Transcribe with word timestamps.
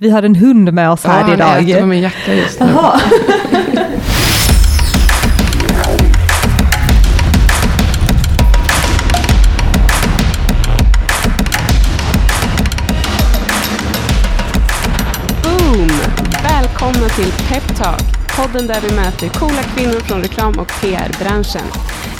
Vi 0.00 0.10
har 0.10 0.22
en 0.22 0.34
hund 0.34 0.72
med 0.72 0.90
oss 0.90 1.04
här 1.04 1.28
ja, 1.28 1.34
idag. 1.34 1.46
Han 1.46 1.64
äter 1.64 1.80
på 1.80 1.86
min 1.86 2.02
jacka 2.02 2.34
just 2.34 2.60
nu. 2.60 2.66
Boom! 15.42 15.88
Välkomna 16.42 17.08
till 17.08 17.32
Peptalk, 17.48 18.36
podden 18.36 18.66
där 18.66 18.80
vi 18.80 18.96
möter 18.96 19.28
coola 19.28 19.62
kvinnor 19.76 20.00
från 20.00 20.22
reklam 20.22 20.58
och 20.58 20.72
PR-branschen. 20.80 21.62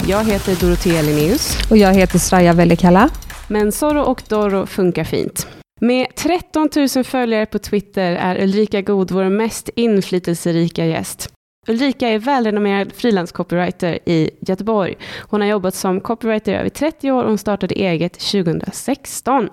Jag 0.07 0.23
heter 0.23 0.55
Dorothea 0.55 1.01
Linnaeus. 1.01 1.57
Och 1.69 1.77
jag 1.77 1.93
heter 1.93 2.19
Straja 2.19 2.53
Vellikalla. 2.53 3.09
Men 3.47 3.71
Zorro 3.71 4.01
och 4.01 4.23
Doro 4.27 4.65
funkar 4.65 5.03
fint. 5.03 5.47
Med 5.81 6.15
13 6.15 6.69
000 6.95 7.03
följare 7.03 7.45
på 7.45 7.59
Twitter 7.59 8.15
är 8.15 8.43
Ulrika 8.43 8.81
God 8.81 9.11
vår 9.11 9.29
mest 9.29 9.69
inflytelserika 9.75 10.85
gäst. 10.85 11.33
Ulrika 11.67 12.09
är 12.09 12.19
välrenommerad 12.19 12.93
frilanscopywriter 12.93 13.99
i 14.05 14.29
Göteborg. 14.39 14.97
Hon 15.29 15.41
har 15.41 15.47
jobbat 15.47 15.75
som 15.75 16.01
copywriter 16.01 16.51
i 16.51 16.55
över 16.55 16.69
30 16.69 17.11
år 17.11 17.23
och 17.23 17.29
hon 17.29 17.37
startade 17.37 17.75
eget 17.75 18.13
2016. 18.13 19.49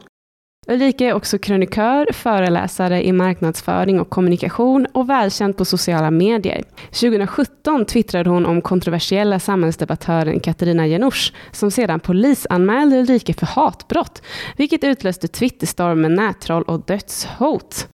Ulrika 0.68 1.04
är 1.04 1.12
också 1.12 1.38
krönikör, 1.38 2.12
föreläsare 2.12 3.06
i 3.06 3.12
marknadsföring 3.12 4.00
och 4.00 4.10
kommunikation 4.10 4.86
och 4.92 5.10
välkänd 5.10 5.56
på 5.56 5.64
sociala 5.64 6.10
medier. 6.10 6.62
2017 6.90 7.84
twittrade 7.84 8.30
hon 8.30 8.46
om 8.46 8.62
kontroversiella 8.62 9.38
samhällsdebattören 9.38 10.40
Katarina 10.40 10.86
Janouch 10.86 11.32
som 11.52 11.70
sedan 11.70 12.00
polisanmälde 12.00 12.96
Ulrika 12.96 13.34
för 13.34 13.46
hatbrott, 13.46 14.22
vilket 14.56 14.84
utlöste 14.84 15.28
Twitterstormen, 15.28 16.14
nättroll 16.14 16.62
och 16.62 16.84
dödshot. 16.86 17.88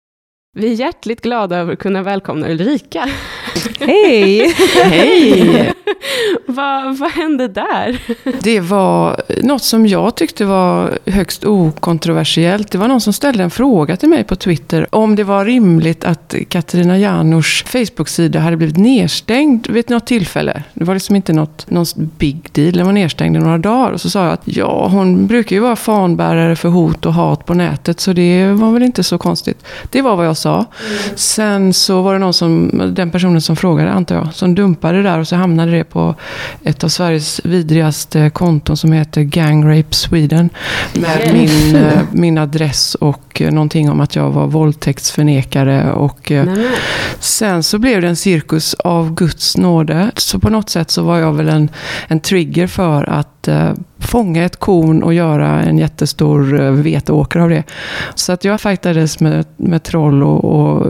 Vi 0.59 0.73
är 0.73 0.75
hjärtligt 0.75 1.21
glada 1.21 1.57
över 1.57 1.73
att 1.73 1.79
kunna 1.79 2.03
välkomna 2.03 2.49
Ulrika. 2.49 3.09
Hej! 3.81 4.55
Hej! 4.85 5.73
vad, 6.47 6.99
vad 6.99 7.11
hände 7.11 7.49
där? 7.49 8.03
Det 8.43 8.61
var 8.61 9.23
något 9.43 9.63
som 9.63 9.87
jag 9.87 10.15
tyckte 10.15 10.45
var 10.45 10.99
högst 11.07 11.45
okontroversiellt. 11.45 12.71
Det 12.71 12.79
var 12.79 12.89
någon 12.89 13.01
som 13.01 13.13
ställde 13.13 13.45
en 13.45 13.51
fråga 13.51 13.97
till 13.97 14.09
mig 14.09 14.25
på 14.25 14.37
Twitter 14.37 14.87
om 14.91 15.17
det 15.17 15.25
var 15.25 15.45
rimligt 15.45 16.05
att 16.05 16.35
Katarina 16.49 16.99
Janouchs 16.99 17.65
Facebook-sida 17.67 18.39
hade 18.39 18.57
blivit 18.57 18.77
nedstängd 18.77 19.71
vid 19.71 19.91
något 19.91 20.07
tillfälle. 20.07 20.63
Det 20.75 20.85
var 20.85 20.95
liksom 20.95 21.17
inte 21.17 21.33
något, 21.33 21.71
någon 21.71 21.87
big 21.97 22.49
deal, 22.53 22.73
den 22.73 22.87
var 22.87 22.93
nedstängd 22.93 23.37
i 23.37 23.41
några 23.41 23.59
dagar. 23.59 23.93
Och 23.93 24.01
så 24.01 24.11
sa 24.11 24.25
jag 24.25 24.33
att 24.33 24.43
ja, 24.45 24.89
hon 24.89 25.27
brukar 25.27 25.57
ju 25.57 25.61
vara 25.63 25.77
fanbärare 25.77 26.57
för 26.57 26.69
hot 26.69 27.07
och 27.07 27.15
hat 27.15 27.47
på 27.47 27.55
nätet, 27.55 28.01
så 28.01 28.13
det 28.13 28.47
var 28.47 28.73
väl 28.73 28.83
inte 28.83 29.03
så 29.03 29.19
konstigt. 29.19 29.65
Det 29.91 30.03
var 30.03 30.17
vad 30.17 30.27
jag 30.27 30.37
sa. 30.37 30.65
Sen 31.15 31.73
så 31.73 32.03
var 32.03 32.13
det 32.13 32.19
någon 32.19 32.33
som, 32.33 32.71
den 32.95 33.11
personen 33.11 33.41
som 33.41 33.52
frågade, 33.57 33.91
antar 33.91 34.15
jag, 34.15 34.35
som 34.35 34.55
dumpade 34.55 34.97
det 34.97 35.03
där 35.03 35.19
och 35.19 35.29
så 35.29 35.37
hamnade 35.37 35.73
det 35.73 35.85
på 35.85 36.15
ett 36.65 36.85
av 36.85 36.89
Sveriges 36.89 37.41
vidrigaste 37.45 38.31
konton 38.31 38.77
som 38.77 38.93
heter 38.93 39.23
Gang 39.23 39.79
Rape 39.79 39.95
Sweden. 39.95 40.51
Med 40.93 41.31
min, 41.33 41.77
eh, 41.85 42.03
min 42.13 42.39
adress 42.39 42.95
och 42.95 43.43
eh, 43.43 43.53
någonting 43.53 43.91
om 43.91 44.01
att 44.01 44.17
jag 44.17 44.31
var 44.31 44.47
våldtäktsförnekare. 44.47 45.93
Och 45.93 46.33
eh, 46.33 46.45
Nej, 46.45 46.67
sen 47.19 47.63
så 47.63 47.79
blev 47.79 48.01
det 48.01 48.09
en 48.09 48.17
cirkus 48.17 48.75
av 48.75 49.15
Guds 49.15 49.57
nåde. 49.57 50.11
Så 50.17 50.39
på 50.39 50.51
något 50.51 50.71
sätt 50.71 50.91
så 50.91 51.03
var 51.03 51.19
jag 51.19 51.33
väl 51.33 51.49
en, 51.49 51.69
en 52.09 52.21
trigger 52.21 52.67
för 52.67 53.11
att 53.11 53.42
eh, 53.49 53.71
fånga 53.99 54.45
ett 54.45 54.57
korn 54.57 55.03
och 55.03 55.15
göra 55.15 55.63
en 55.63 55.79
jättestor 55.79 56.61
eh, 56.61 56.71
veteåker 56.71 57.41
av 57.41 57.49
det. 57.49 57.63
Så 58.15 58.33
att 58.33 58.45
jag 58.45 58.61
fightades 58.61 59.21
med, 59.21 59.45
med 59.57 59.83
troll 59.83 60.23
och, 60.23 60.45
och 60.45 60.87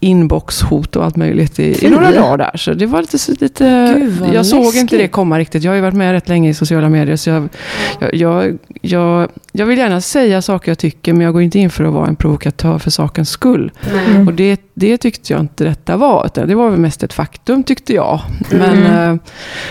inboxhot 0.00 0.96
och 0.96 1.04
allt 1.04 1.16
möjligt 1.16 1.58
i, 1.58 1.86
i 1.86 1.90
några 1.90 2.10
dagar 2.10 2.36
där. 2.36 2.50
Så 2.56 2.72
det 2.74 2.86
var 2.86 3.00
lite... 3.00 3.18
lite 3.44 3.94
Gud, 3.98 4.34
jag 4.34 4.46
såg 4.46 4.60
läskigt. 4.64 4.80
inte 4.80 4.96
det 4.96 5.08
komma 5.08 5.38
riktigt. 5.38 5.62
Jag 5.62 5.70
har 5.70 5.76
ju 5.76 5.82
varit 5.82 5.94
med 5.94 6.12
rätt 6.12 6.28
länge 6.28 6.50
i 6.50 6.54
sociala 6.54 6.88
medier. 6.88 7.16
Så 7.16 7.30
jag, 7.30 7.48
jag, 8.00 8.14
jag, 8.14 8.58
jag, 8.80 9.28
jag 9.52 9.66
vill 9.66 9.78
gärna 9.78 10.00
säga 10.00 10.42
saker 10.42 10.70
jag 10.70 10.78
tycker, 10.78 11.12
men 11.12 11.22
jag 11.22 11.32
går 11.32 11.42
inte 11.42 11.58
in 11.58 11.70
för 11.70 11.84
att 11.84 11.92
vara 11.92 12.06
en 12.06 12.16
provokatör 12.16 12.78
för 12.78 12.90
sakens 12.90 13.30
skull. 13.30 13.72
Nej. 13.94 14.26
Och 14.26 14.32
det, 14.34 14.60
det 14.74 14.96
tyckte 14.98 15.32
jag 15.32 15.40
inte 15.40 15.64
detta 15.64 15.96
var. 15.96 16.26
utan 16.26 16.48
Det 16.48 16.54
var 16.54 16.70
väl 16.70 16.78
mest 16.80 17.02
ett 17.02 17.12
faktum 17.12 17.62
tyckte 17.62 17.92
jag. 17.94 18.20
Men, 18.50 18.78
Mm. 18.78 19.14
eh, 19.14 19.20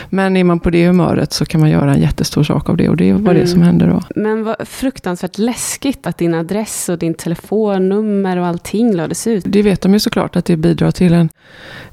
men 0.09 0.37
är 0.37 0.43
man 0.43 0.59
på 0.59 0.69
det 0.69 0.87
humöret 0.87 1.33
så 1.33 1.45
kan 1.45 1.61
man 1.61 1.66
göra 1.69 1.93
en 1.93 2.01
jättestor 2.01 2.43
sak 2.43 2.69
av 2.69 2.77
det. 2.77 2.89
Och 2.89 2.97
det 2.97 3.11
var 3.13 3.19
Mm. 3.19 3.33
det 3.35 3.47
som 3.47 3.61
hände 3.61 3.85
då. 3.85 4.01
Men 4.15 4.43
vad 4.43 4.55
fruktansvärt 4.67 5.37
läskigt 5.37 6.07
att 6.07 6.17
din 6.17 6.33
adress 6.33 6.89
och 6.89 6.97
din 6.97 7.13
telefonnummer 7.13 8.37
och 8.37 8.45
allting 8.47 8.95
lades 8.95 9.27
ut. 9.27 9.43
Det 9.47 9.61
vet 9.61 9.81
de 9.81 9.93
ju 9.93 9.99
såklart 9.99 10.35
att 10.35 10.45
det 10.45 10.57
bidrar 10.57 10.91
till 10.91 11.13
en 11.13 11.29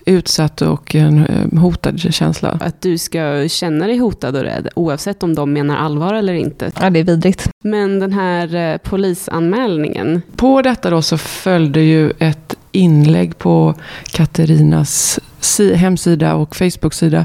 utsatt 0.07 0.63
och 0.63 0.95
en 0.95 1.27
eh, 1.27 1.59
hotad 1.61 2.01
känsla. 2.15 2.59
Att 2.61 2.81
du 2.83 2.99
ska 2.99 3.49
känna 3.49 3.87
dig 3.87 3.97
hotad 3.99 4.37
och 4.37 4.43
rädd, 4.43 4.69
oavsett 4.77 5.23
om 5.23 5.35
de 5.35 5.53
menar 5.53 5.77
allvar 5.77 6.15
eller 6.15 6.33
inte. 6.35 6.71
Ja, 6.81 6.91
det 6.91 7.01
är 7.01 7.05
vidrigt. 7.05 7.49
Men 7.65 8.01
den 8.01 8.13
här 8.13 8.55
eh, 8.55 8.77
polisanmälningen, 8.77 10.23
På 10.37 10.63
detta 10.63 10.91
då 10.91 11.03
så 11.03 11.19
följde 11.19 11.81
ju 11.81 12.11
ett 12.19 12.57
inlägg 12.73 13.39
på 13.39 13.75
Katarinas 14.05 15.21
si- 15.45 15.75
hemsida 15.75 16.35
och 16.35 16.57
Facebook-sida. 16.57 17.25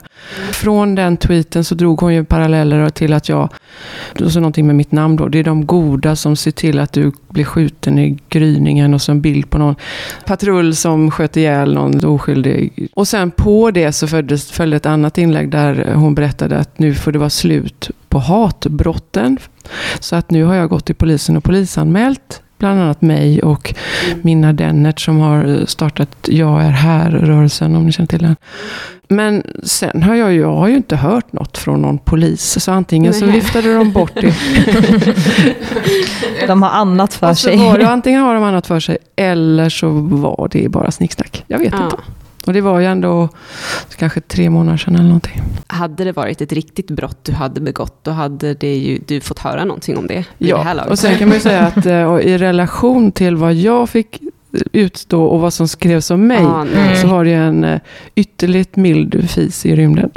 Från 0.51 0.95
den 0.95 1.17
tweeten 1.17 1.63
så 1.63 1.75
drog 1.75 1.99
hon 2.01 2.13
ju 2.13 2.23
paralleller 2.25 2.89
till 2.89 3.13
att 3.13 3.29
jag, 3.29 3.49
och 4.19 4.31
så 4.31 4.39
någonting 4.39 4.67
med 4.67 4.75
mitt 4.75 4.91
namn 4.91 5.15
då, 5.15 5.27
det 5.27 5.39
är 5.39 5.43
de 5.43 5.65
goda 5.65 6.15
som 6.15 6.35
ser 6.35 6.51
till 6.51 6.79
att 6.79 6.93
du 6.93 7.11
blir 7.29 7.43
skjuten 7.43 7.99
i 7.99 8.17
gryningen 8.29 8.93
och 8.93 9.01
så 9.01 9.11
en 9.11 9.21
bild 9.21 9.49
på 9.49 9.57
någon 9.57 9.75
patrull 10.25 10.75
som 10.75 11.11
sköt 11.11 11.37
ihjäl 11.37 11.73
någon 11.73 12.05
oskyldig. 12.05 12.87
Och 12.93 13.07
sen 13.07 13.31
på 13.31 13.71
det 13.71 13.91
så 13.91 14.07
följdes, 14.07 14.51
följde 14.51 14.77
ett 14.77 14.85
annat 14.85 15.17
inlägg 15.17 15.49
där 15.51 15.93
hon 15.93 16.15
berättade 16.15 16.57
att 16.57 16.79
nu 16.79 16.93
får 16.93 17.11
det 17.11 17.19
vara 17.19 17.29
slut 17.29 17.89
på 18.09 18.19
hatbrotten. 18.19 19.37
Så 19.99 20.15
att 20.15 20.31
nu 20.31 20.43
har 20.43 20.55
jag 20.55 20.69
gått 20.69 20.85
till 20.85 20.95
polisen 20.95 21.37
och 21.37 21.43
polisanmält 21.43 22.41
bland 22.59 22.81
annat 22.81 23.01
mig 23.01 23.41
och 23.43 23.73
Minna 24.21 24.53
Dennert 24.53 24.99
som 24.99 25.19
har 25.19 25.65
startat 25.65 26.09
Jag 26.27 26.63
är 26.63 26.69
här-rörelsen, 26.69 27.75
om 27.75 27.85
ni 27.85 27.91
känner 27.91 28.07
till 28.07 28.19
den. 28.21 28.35
Men 29.11 29.43
sen 29.63 30.03
har 30.03 30.15
jag, 30.15 30.33
ju- 30.33 30.39
jag 30.39 30.55
har 30.55 30.67
ju 30.67 30.75
inte 30.75 30.95
hört 30.95 31.33
något 31.33 31.57
från 31.57 31.81
någon 31.81 31.97
polis, 31.97 32.63
så 32.63 32.71
antingen 32.71 33.13
så 33.13 33.25
Nej. 33.25 33.35
viftade 33.35 33.73
de 33.73 33.91
bort 33.91 34.11
det. 34.15 34.33
De 36.47 36.63
har 36.63 36.69
annat 36.69 37.13
för 37.13 37.29
och 37.29 37.37
så 37.37 37.47
sig. 37.49 37.57
var 37.57 37.77
det, 37.77 37.89
antingen 37.89 38.21
har 38.21 38.33
de 38.33 38.43
annat 38.43 38.67
för 38.67 38.79
sig, 38.79 38.97
eller 39.15 39.69
så 39.69 39.89
var 39.99 40.49
det 40.51 40.69
bara 40.69 40.91
snicksnack. 40.91 41.43
Jag 41.47 41.59
vet 41.59 41.73
ja, 41.73 41.83
inte. 41.83 41.95
Och 42.49 42.53
det 42.53 42.61
var 42.61 42.79
ju 42.79 42.85
ändå 42.85 43.29
kanske 43.97 44.21
tre 44.21 44.49
månader 44.49 44.77
sedan 44.77 44.95
eller 44.95 45.03
någonting. 45.05 45.41
hade 45.67 46.03
det 46.03 46.11
varit 46.11 46.41
ett 46.41 46.51
riktigt 46.51 46.91
brott 46.91 47.17
du 47.23 47.31
hade 47.33 47.61
begått, 47.61 48.03
då 48.03 48.11
hade 48.11 48.53
det 48.53 48.75
ju, 48.75 48.99
du 49.07 49.21
fått 49.21 49.39
höra 49.39 49.65
någonting 49.65 49.97
om 49.97 50.07
det 50.07 50.25
det 50.37 50.47
Ja, 50.47 50.73
laget. 50.73 50.91
och 50.91 50.99
sen 50.99 51.17
kan 51.17 51.27
man 51.27 51.35
ju 51.37 51.41
säga 51.41 51.61
att 51.67 51.85
eh, 51.85 52.03
och 52.03 52.21
i 52.21 52.37
relation 52.37 53.11
till 53.11 53.35
vad 53.35 53.53
jag 53.53 53.89
fick 53.89 54.21
utstå 54.71 55.23
och 55.23 55.39
vad 55.39 55.53
som 55.53 55.67
skrevs 55.67 56.11
om 56.11 56.27
mig, 56.27 56.41
Ja, 56.41 56.63
nej. 56.75 56.95
så 56.95 57.07
var 57.07 57.23
det 57.23 57.29
ju 57.29 57.35
en 57.35 57.63
eh, 57.63 57.79
ytterligt 58.15 58.75
mild 58.75 59.29
fis 59.29 59.65
i 59.65 59.75
rymden. 59.75 60.09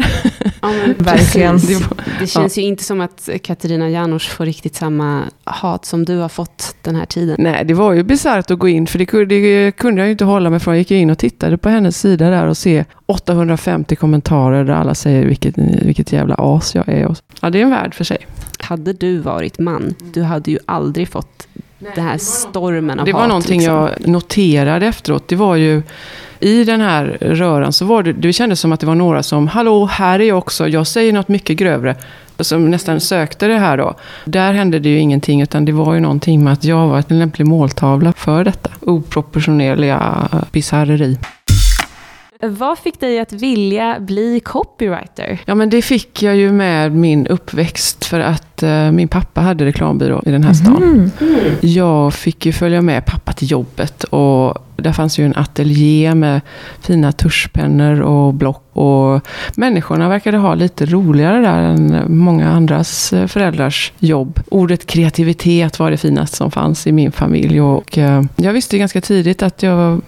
Ja, 0.63 0.73
men 0.73 0.95
Verkligen. 0.99 1.59
Det 1.59 1.75
var- 1.75 1.97
Det 2.21 2.27
känns 2.27 2.59
ju 2.59 2.63
inte 2.63 2.85
som 2.85 3.01
att 3.01 3.29
Katarina 3.43 3.91
Janouch 3.91 4.31
får 4.31 4.45
riktigt 4.45 4.75
samma 4.75 5.23
hat 5.45 5.85
som 5.85 6.05
du 6.05 6.17
har 6.19 6.29
fått 6.29 6.75
den 6.83 6.97
här 6.97 7.07
tiden. 7.07 7.37
Nej, 7.39 7.65
det 7.65 7.75
var 7.75 7.93
ju 7.93 8.03
bisarrt 8.03 8.51
att 8.51 8.59
gå 8.59 8.69
in, 8.69 8.87
för 8.87 8.99
det 8.99 9.07
kunde, 9.07 9.25
det 9.35 9.73
kunde 9.77 10.01
jag 10.01 10.07
ju 10.07 10.13
inte 10.13 10.25
hålla 10.25 10.51
mig 10.51 10.61
från. 10.61 10.75
Jag 10.75 10.79
gick 10.79 10.91
in 10.91 11.11
och 11.11 11.19
tittade 11.19 11.59
på 11.59 11.69
hennes 11.69 11.99
sida 12.01 12.31
där 12.31 12.47
och 12.47 12.57
se 12.57 12.85
850 13.07 13.97
kommentarer 13.97 14.65
där 14.65 14.73
alla 14.75 14.95
säger 14.95 15.27
vilket, 15.27 15.59
vilket 15.59 16.13
jävla 16.13 16.35
as 16.39 16.75
jag 16.75 16.89
är. 16.89 17.17
Ja, 17.41 17.51
det 17.51 17.59
är 17.59 17.63
en 17.63 17.71
värld 17.71 17.95
för 17.95 18.05
sig. 18.05 18.19
Hade 18.59 18.93
du 18.93 19.19
varit 19.19 19.59
man, 19.59 19.95
du 20.15 20.23
hade 20.23 20.51
ju 20.51 20.59
aldrig 20.67 21.09
fått 21.09 21.47
den 21.95 22.05
här 22.05 22.19
stormen 22.19 23.01
av 23.01 23.07
Det 23.07 23.13
var 23.13 23.21
hat. 23.21 23.29
någonting 23.29 23.61
liksom. 23.61 23.75
jag 23.75 24.09
noterade 24.09 24.87
efteråt. 24.87 25.29
Det 25.29 25.37
var 25.37 25.57
ju 25.57 25.83
i 26.41 26.65
den 26.65 26.81
här 26.81 27.05
röran 27.21 27.73
så 27.73 27.85
var 27.85 28.03
det, 28.03 28.13
det 28.13 28.33
kändes 28.33 28.61
som 28.61 28.73
att 28.73 28.81
det 28.81 28.87
var 28.87 28.95
några 28.95 29.23
som, 29.23 29.49
hallå, 29.49 29.87
här 29.87 30.21
är 30.21 30.25
jag 30.25 30.39
också, 30.39 30.69
jag 30.69 30.87
säger 30.87 31.13
något 31.13 31.29
mycket 31.29 31.57
grövre. 31.57 31.97
Som 32.41 32.71
nästan 32.71 33.01
sökte 33.01 33.47
det 33.47 33.59
här 33.59 33.77
då. 33.77 33.95
Där 34.25 34.53
hände 34.53 34.79
det 34.79 34.89
ju 34.89 34.99
ingenting, 34.99 35.43
utan 35.43 35.65
det 35.65 35.73
var 35.73 35.95
ju 35.95 36.01
någonting 36.01 36.45
med 36.45 36.53
att 36.53 36.65
jag 36.65 36.89
var 36.89 37.05
en 37.09 37.19
lämplig 37.19 37.47
måltavla 37.47 38.13
för 38.13 38.45
detta. 38.45 38.71
Oproportionerliga 38.81 40.29
bisarreri. 40.53 41.19
Vad 42.47 42.79
fick 42.79 43.01
dig 43.01 43.21
att 43.21 43.33
vilja 43.33 44.01
bli 44.01 44.41
copywriter? 44.41 45.39
Ja, 45.45 45.55
men 45.55 45.71
det 45.71 45.83
fick 45.83 46.23
jag 46.23 46.37
ju 46.37 46.53
med 46.53 46.93
min 46.93 47.27
uppväxt 47.27 48.05
för 48.05 48.21
att 48.21 48.63
eh, 48.63 48.91
min 48.91 49.09
pappa 49.09 49.41
hade 49.41 49.65
reklambyrå 49.65 50.23
i 50.27 50.31
den 50.31 50.45
här 50.45 50.53
stan. 50.53 50.83
Mm. 50.83 51.11
Jag 51.61 52.15
fick 52.15 52.47
ju 52.47 52.53
följa 52.53 52.83
med 52.83 53.07
pappa 53.07 53.33
till 53.33 53.51
jobbet 53.51 54.05
och 54.05 54.59
Där 54.77 54.93
fanns 54.93 55.19
ju 55.19 55.27
en 55.27 55.37
ateljé 55.37 56.15
med 56.15 56.41
fina 56.81 57.13
tuschpennor 57.13 58.01
och 58.01 58.35
block. 58.35 58.65
Och 58.73 59.21
människorna 59.57 60.09
verkade 60.09 60.39
ha 60.39 60.55
lite 60.55 60.87
roligare 60.87 61.41
där 61.41 61.63
än 61.63 62.05
många 62.09 62.51
andras 62.51 63.13
eh, 63.13 63.27
föräldrars 63.27 63.93
jobb. 63.99 64.41
Ordet 64.49 64.87
kreativitet 64.87 65.79
var 65.79 65.91
det 65.91 65.97
finaste 65.97 66.37
som 66.37 66.51
fanns 66.51 66.87
i 66.87 66.93
min 66.93 67.13
familj. 67.13 67.61
Och 67.61 67.99
eh, 67.99 68.23
jag 68.37 68.53
visste 68.53 68.79
ganska 68.79 69.01
tidigt 69.01 69.43
att 69.43 69.63
jag 69.63 69.77
var 69.77 70.01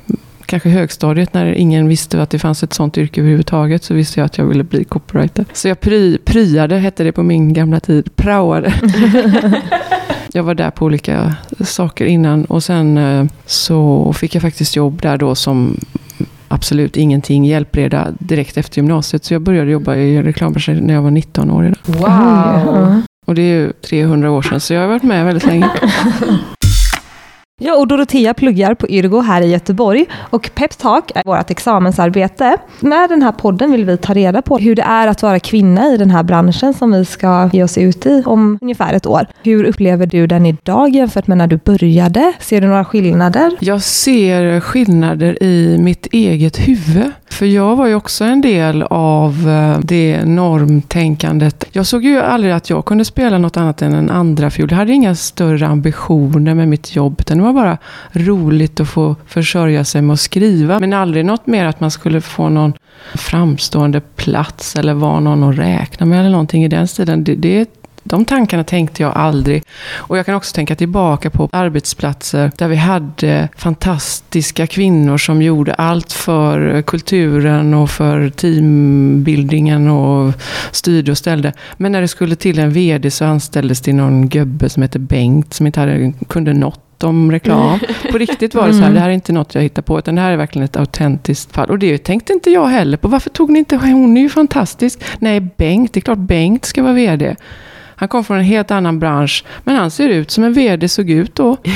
kanske 0.46 0.68
högstadiet 0.68 1.34
när 1.34 1.46
ingen 1.46 1.88
visste 1.88 2.22
att 2.22 2.30
det 2.30 2.38
fanns 2.38 2.62
ett 2.62 2.72
sånt 2.72 2.98
yrke 2.98 3.20
överhuvudtaget 3.20 3.84
så 3.84 3.94
visste 3.94 4.20
jag 4.20 4.24
att 4.24 4.38
jag 4.38 4.44
ville 4.44 4.64
bli 4.64 4.84
copywriter. 4.84 5.44
Så 5.52 5.68
jag 5.68 5.80
pry, 5.80 6.18
pryade, 6.18 6.78
hette 6.78 7.04
det 7.04 7.12
på 7.12 7.22
min 7.22 7.52
gamla 7.52 7.80
tid, 7.80 8.16
praoade. 8.16 8.74
jag 10.32 10.42
var 10.42 10.54
där 10.54 10.70
på 10.70 10.84
olika 10.84 11.34
saker 11.60 12.04
innan 12.04 12.44
och 12.44 12.64
sen 12.64 12.98
eh, 12.98 13.26
så 13.46 14.12
fick 14.12 14.34
jag 14.34 14.42
faktiskt 14.42 14.76
jobb 14.76 15.02
där 15.02 15.16
då 15.16 15.34
som 15.34 15.80
absolut 16.48 16.96
ingenting 16.96 17.44
hjälpreda 17.44 18.08
direkt 18.18 18.56
efter 18.56 18.78
gymnasiet. 18.78 19.24
Så 19.24 19.34
jag 19.34 19.42
började 19.42 19.70
jobba 19.70 19.94
i 19.96 20.22
reklambranschen 20.22 20.76
när 20.76 20.94
jag 20.94 21.02
var 21.02 21.10
19 21.10 21.50
år. 21.50 21.64
Idag. 21.64 21.78
Wow! 21.86 23.02
Och 23.26 23.34
det 23.34 23.42
är 23.42 23.60
ju 23.60 23.72
300 23.72 24.30
år 24.30 24.42
sedan, 24.42 24.60
så 24.60 24.74
jag 24.74 24.80
har 24.80 24.88
varit 24.88 25.02
med 25.02 25.24
väldigt 25.24 25.46
länge. 25.46 25.70
Jag 27.60 27.80
och 27.80 27.88
Dorotea 27.88 28.34
pluggar 28.34 28.74
på 28.74 28.88
Yrgo 28.88 29.20
här 29.20 29.42
i 29.42 29.46
Göteborg 29.46 30.04
och 30.30 30.50
Peptalk 30.54 31.12
är 31.14 31.22
vårt 31.24 31.50
examensarbete. 31.50 32.56
Med 32.80 33.10
den 33.10 33.22
här 33.22 33.32
podden 33.32 33.72
vill 33.72 33.84
vi 33.84 33.96
ta 33.96 34.14
reda 34.14 34.42
på 34.42 34.58
hur 34.58 34.74
det 34.74 34.82
är 34.82 35.08
att 35.08 35.22
vara 35.22 35.38
kvinna 35.40 35.86
i 35.86 35.96
den 35.96 36.10
här 36.10 36.22
branschen 36.22 36.74
som 36.74 36.92
vi 36.92 37.04
ska 37.04 37.50
ge 37.52 37.62
oss 37.62 37.78
ut 37.78 38.06
i 38.06 38.22
om 38.26 38.58
ungefär 38.62 38.94
ett 38.94 39.06
år. 39.06 39.26
Hur 39.42 39.64
upplever 39.64 40.06
du 40.06 40.26
den 40.26 40.46
idag 40.46 40.88
jämfört 40.88 41.26
med 41.26 41.38
när 41.38 41.46
du 41.46 41.56
började? 41.56 42.32
Ser 42.40 42.60
du 42.60 42.66
några 42.66 42.84
skillnader? 42.84 43.56
Jag 43.60 43.82
ser 43.82 44.60
skillnader 44.60 45.42
i 45.42 45.78
mitt 45.78 46.06
eget 46.06 46.68
huvud. 46.68 47.12
För 47.34 47.46
jag 47.46 47.76
var 47.76 47.86
ju 47.86 47.94
också 47.94 48.24
en 48.24 48.40
del 48.40 48.82
av 48.82 49.48
eh, 49.48 49.78
det 49.82 50.24
normtänkandet. 50.24 51.64
Jag 51.72 51.86
såg 51.86 52.04
ju 52.04 52.20
aldrig 52.20 52.52
att 52.52 52.70
jag 52.70 52.84
kunde 52.84 53.04
spela 53.04 53.38
något 53.38 53.56
annat 53.56 53.82
än 53.82 53.94
en 53.94 54.10
andra 54.10 54.50
fjol. 54.50 54.70
Jag 54.70 54.78
hade 54.78 54.92
inga 54.92 55.14
större 55.14 55.66
ambitioner 55.66 56.54
med 56.54 56.68
mitt 56.68 56.96
jobb. 56.96 57.22
Det 57.26 57.40
var 57.40 57.52
bara 57.52 57.78
roligt 58.12 58.80
att 58.80 58.88
få 58.88 59.16
försörja 59.26 59.84
sig 59.84 60.02
med 60.02 60.14
att 60.14 60.20
skriva. 60.20 60.80
Men 60.80 60.92
aldrig 60.92 61.24
något 61.24 61.46
mer 61.46 61.64
att 61.64 61.80
man 61.80 61.90
skulle 61.90 62.20
få 62.20 62.48
någon 62.48 62.72
framstående 63.14 64.00
plats 64.00 64.76
eller 64.76 64.94
vara 64.94 65.20
någon 65.20 65.42
att 65.42 65.58
räkna 65.58 66.06
med 66.06 66.20
eller 66.20 66.30
någonting 66.30 66.64
i 66.64 66.68
den 66.68 66.88
stilen. 66.88 67.24
Det, 67.24 67.34
det 67.34 67.83
de 68.04 68.24
tankarna 68.24 68.64
tänkte 68.64 69.02
jag 69.02 69.12
aldrig. 69.16 69.62
Och 69.94 70.18
jag 70.18 70.26
kan 70.26 70.34
också 70.34 70.54
tänka 70.54 70.74
tillbaka 70.74 71.30
på 71.30 71.48
arbetsplatser 71.52 72.50
där 72.56 72.68
vi 72.68 72.76
hade 72.76 73.48
fantastiska 73.56 74.66
kvinnor 74.66 75.18
som 75.18 75.42
gjorde 75.42 75.74
allt 75.74 76.12
för 76.12 76.82
kulturen 76.82 77.74
och 77.74 77.90
för 77.90 78.30
teambildningen 78.30 79.88
och 79.88 80.34
styrde 80.70 81.10
och 81.10 81.18
ställde. 81.18 81.52
Men 81.76 81.92
när 81.92 82.00
det 82.00 82.08
skulle 82.08 82.36
till 82.36 82.58
en 82.58 82.70
VD 82.70 83.10
så 83.10 83.24
anställdes 83.24 83.80
det 83.80 83.92
någon 83.92 84.28
gubbe 84.28 84.68
som 84.68 84.82
hette 84.82 84.98
Bengt 84.98 85.54
som 85.54 85.66
inte 85.66 85.80
hade, 85.80 86.12
kunde 86.28 86.52
något 86.52 86.80
om 87.04 87.32
reklam. 87.32 87.78
På 88.10 88.18
riktigt 88.18 88.54
var 88.54 88.66
det 88.66 88.72
så 88.72 88.78
här, 88.78 88.86
mm. 88.86 88.94
det 88.94 89.00
här 89.00 89.08
är 89.08 89.12
inte 89.12 89.32
något 89.32 89.54
jag 89.54 89.62
hittar 89.62 89.82
på, 89.82 89.98
utan 89.98 90.14
det 90.14 90.20
här 90.20 90.32
är 90.32 90.36
verkligen 90.36 90.64
ett 90.64 90.76
autentiskt 90.76 91.52
fall. 91.52 91.70
Och 91.70 91.78
det 91.78 91.98
tänkte 91.98 92.32
inte 92.32 92.50
jag 92.50 92.66
heller 92.66 92.96
på. 92.96 93.08
Varför 93.08 93.30
tog 93.30 93.50
ni 93.50 93.58
inte, 93.58 93.76
hon 93.76 94.16
är 94.16 94.20
ju 94.20 94.28
fantastisk. 94.28 95.04
Nej, 95.18 95.40
Bengt, 95.40 95.92
det 95.92 95.98
är 95.98 96.02
klart 96.02 96.18
Bengt 96.18 96.64
ska 96.64 96.82
vara 96.82 96.92
VD. 96.92 97.36
Han 98.04 98.08
kom 98.08 98.24
från 98.24 98.38
en 98.38 98.44
helt 98.44 98.70
annan 98.70 98.98
bransch, 98.98 99.44
men 99.64 99.76
han 99.76 99.90
ser 99.90 100.08
ut 100.08 100.30
som 100.30 100.44
en 100.44 100.52
VD 100.52 100.88
såg 100.88 101.10
ut 101.10 101.34
då. 101.34 101.56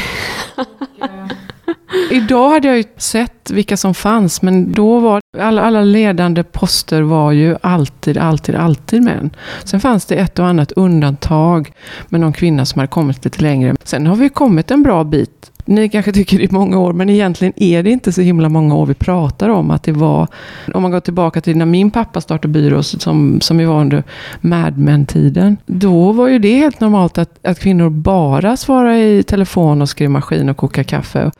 Idag 2.10 2.50
hade 2.50 2.68
jag 2.68 2.76
ju 2.76 2.84
sett 2.96 3.50
vilka 3.50 3.76
som 3.76 3.94
fanns, 3.94 4.42
men 4.42 4.72
då 4.72 5.00
var 5.00 5.20
alla, 5.38 5.62
alla 5.62 5.82
ledande 5.82 6.42
poster 6.42 7.02
var 7.02 7.32
ju 7.32 7.56
alltid, 7.62 8.18
alltid, 8.18 8.54
alltid 8.54 9.02
män. 9.02 9.30
Sen 9.64 9.80
fanns 9.80 10.06
det 10.06 10.14
ett 10.14 10.38
och 10.38 10.46
annat 10.46 10.72
undantag 10.72 11.72
med 12.08 12.20
någon 12.20 12.32
kvinna 12.32 12.66
som 12.66 12.78
hade 12.78 12.90
kommit 12.90 13.24
lite 13.24 13.42
längre. 13.42 13.76
Sen 13.84 14.06
har 14.06 14.16
vi 14.16 14.28
kommit 14.28 14.70
en 14.70 14.82
bra 14.82 15.04
bit 15.04 15.52
ni 15.68 15.88
kanske 15.88 16.12
tycker 16.12 16.38
det 16.38 16.44
är 16.44 16.52
många 16.52 16.78
år, 16.78 16.92
men 16.92 17.10
egentligen 17.10 17.52
är 17.56 17.82
det 17.82 17.90
inte 17.90 18.12
så 18.12 18.20
himla 18.20 18.48
många 18.48 18.74
år 18.74 18.86
vi 18.86 18.94
pratar 18.94 19.48
om. 19.48 19.70
Att 19.70 19.82
det 19.82 19.92
var, 19.92 20.28
om 20.74 20.82
man 20.82 20.90
går 20.90 21.00
tillbaka 21.00 21.40
till 21.40 21.56
när 21.56 21.66
min 21.66 21.90
pappa 21.90 22.20
startade 22.20 22.52
byrå, 22.52 22.82
som, 22.82 23.40
som 23.40 23.58
vi 23.58 23.64
var 23.64 23.80
under 23.80 24.02
Mad 24.40 24.78
Men-tiden. 24.78 25.56
Då 25.66 26.12
var 26.12 26.28
ju 26.28 26.38
det 26.38 26.54
helt 26.54 26.80
normalt 26.80 27.18
att, 27.18 27.46
att 27.46 27.60
kvinnor 27.60 27.90
bara 27.90 28.56
svarade 28.56 28.98
i 28.98 29.22
telefon 29.22 29.82
och 29.82 29.88
skrev 29.88 30.10
maskin 30.10 30.48
och 30.48 30.56
kokade 30.56 30.84
kaffe. 30.84 31.30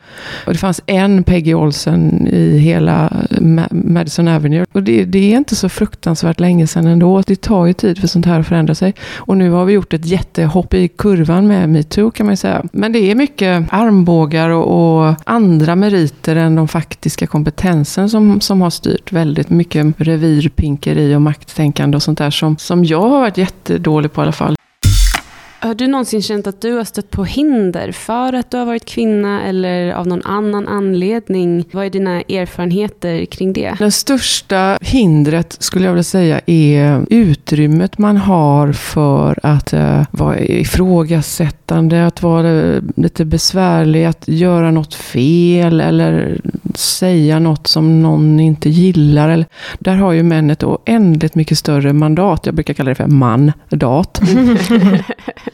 Och 0.45 0.53
det 0.53 0.59
fanns 0.59 0.81
en 0.85 1.23
Peggy 1.23 1.53
Olsen 1.53 2.27
i 2.27 2.57
hela 2.57 3.13
Madison 3.71 4.27
Avenue. 4.27 4.65
Och 4.71 4.83
det, 4.83 5.05
det 5.05 5.33
är 5.33 5.37
inte 5.37 5.55
så 5.55 5.69
fruktansvärt 5.69 6.39
länge 6.39 6.67
sedan 6.67 6.87
ändå. 6.87 7.21
Det 7.27 7.41
tar 7.41 7.65
ju 7.65 7.73
tid 7.73 7.99
för 7.99 8.07
sånt 8.07 8.25
här 8.25 8.39
att 8.39 8.47
förändra 8.47 8.75
sig. 8.75 8.93
Och 9.15 9.37
nu 9.37 9.49
har 9.49 9.65
vi 9.65 9.73
gjort 9.73 9.93
ett 9.93 10.05
jättehopp 10.05 10.73
i 10.73 10.87
kurvan 10.87 11.47
med 11.47 11.69
metoo 11.69 12.11
kan 12.11 12.25
man 12.25 12.33
ju 12.33 12.37
säga. 12.37 12.63
Men 12.71 12.91
det 12.91 13.11
är 13.11 13.15
mycket 13.15 13.65
armbågar 13.69 14.18
förmågor 14.19 14.49
och, 14.49 15.07
och, 15.07 15.15
andra 15.25 15.75
meriter 15.75 16.35
än 16.35 16.55
de 16.55 16.67
faktiska 16.67 17.27
kompetensen 17.27 18.09
som, 18.09 18.41
som 18.41 18.61
har 18.61 18.69
styrt 18.69 19.11
väldigt 19.11 19.49
mycket 19.49 19.95
revirpinkeri 19.97 21.15
och 21.15 21.21
makttänkande 21.21 21.95
och 21.95 22.03
sånt 22.03 22.17
där 22.17 22.29
som, 22.29 22.57
som 22.57 22.85
jag 22.85 23.01
har 23.01 23.09
varit 23.09 23.37
jättedålig 23.37 24.13
på 24.13 24.21
i 24.21 24.23
alla 24.23 24.31
fall. 24.31 24.55
Har 25.61 25.75
du 25.75 25.87
någonsin 25.87 26.21
känt 26.21 26.47
att 26.47 26.61
du 26.61 26.73
har 26.73 26.83
stött 26.83 27.11
på 27.11 27.23
hinder 27.23 27.91
för 27.91 28.33
att 28.33 28.51
du 28.51 28.57
har 28.57 28.65
varit 28.65 28.85
kvinna 28.85 29.43
eller 29.43 29.91
av 29.91 30.07
någon 30.07 30.21
annan 30.25 30.67
anledning? 30.67 31.65
Vad 31.71 31.85
är 31.85 31.89
dina 31.89 32.21
erfarenheter 32.21 33.25
kring 33.25 33.53
det? 33.53 33.75
Det 33.79 33.91
största 33.91 34.77
hindret 34.81 35.57
skulle 35.59 35.85
jag 35.85 35.91
vilja 35.91 36.03
säga 36.03 36.41
är 36.45 37.05
utrymmet 37.09 37.97
man 37.97 38.17
har 38.17 38.73
för 38.73 39.39
att 39.43 39.73
uh, 39.73 40.03
vara 40.11 40.39
ifrågasättande, 40.39 42.05
att 42.05 42.23
vara 42.23 42.49
eh, 42.49 42.81
lite 42.95 43.25
besvärlig, 43.25 44.05
att 44.05 44.27
göra 44.27 44.71
något 44.71 44.93
fel 44.93 45.81
eller 45.81 46.41
säga 46.79 47.39
något 47.39 47.67
som 47.67 48.01
någon 48.01 48.39
inte 48.39 48.69
gillar. 48.69 49.29
Eller, 49.29 49.45
där 49.79 49.95
har 49.95 50.11
ju 50.11 50.23
män 50.23 50.49
ett 50.49 50.63
oändligt 50.63 51.35
mycket 51.35 51.57
större 51.57 51.93
mandat. 51.93 52.45
Jag 52.45 52.55
brukar 52.55 52.73
kalla 52.73 52.89
det 52.89 52.95
för 52.95 53.07
mandat. 53.07 54.21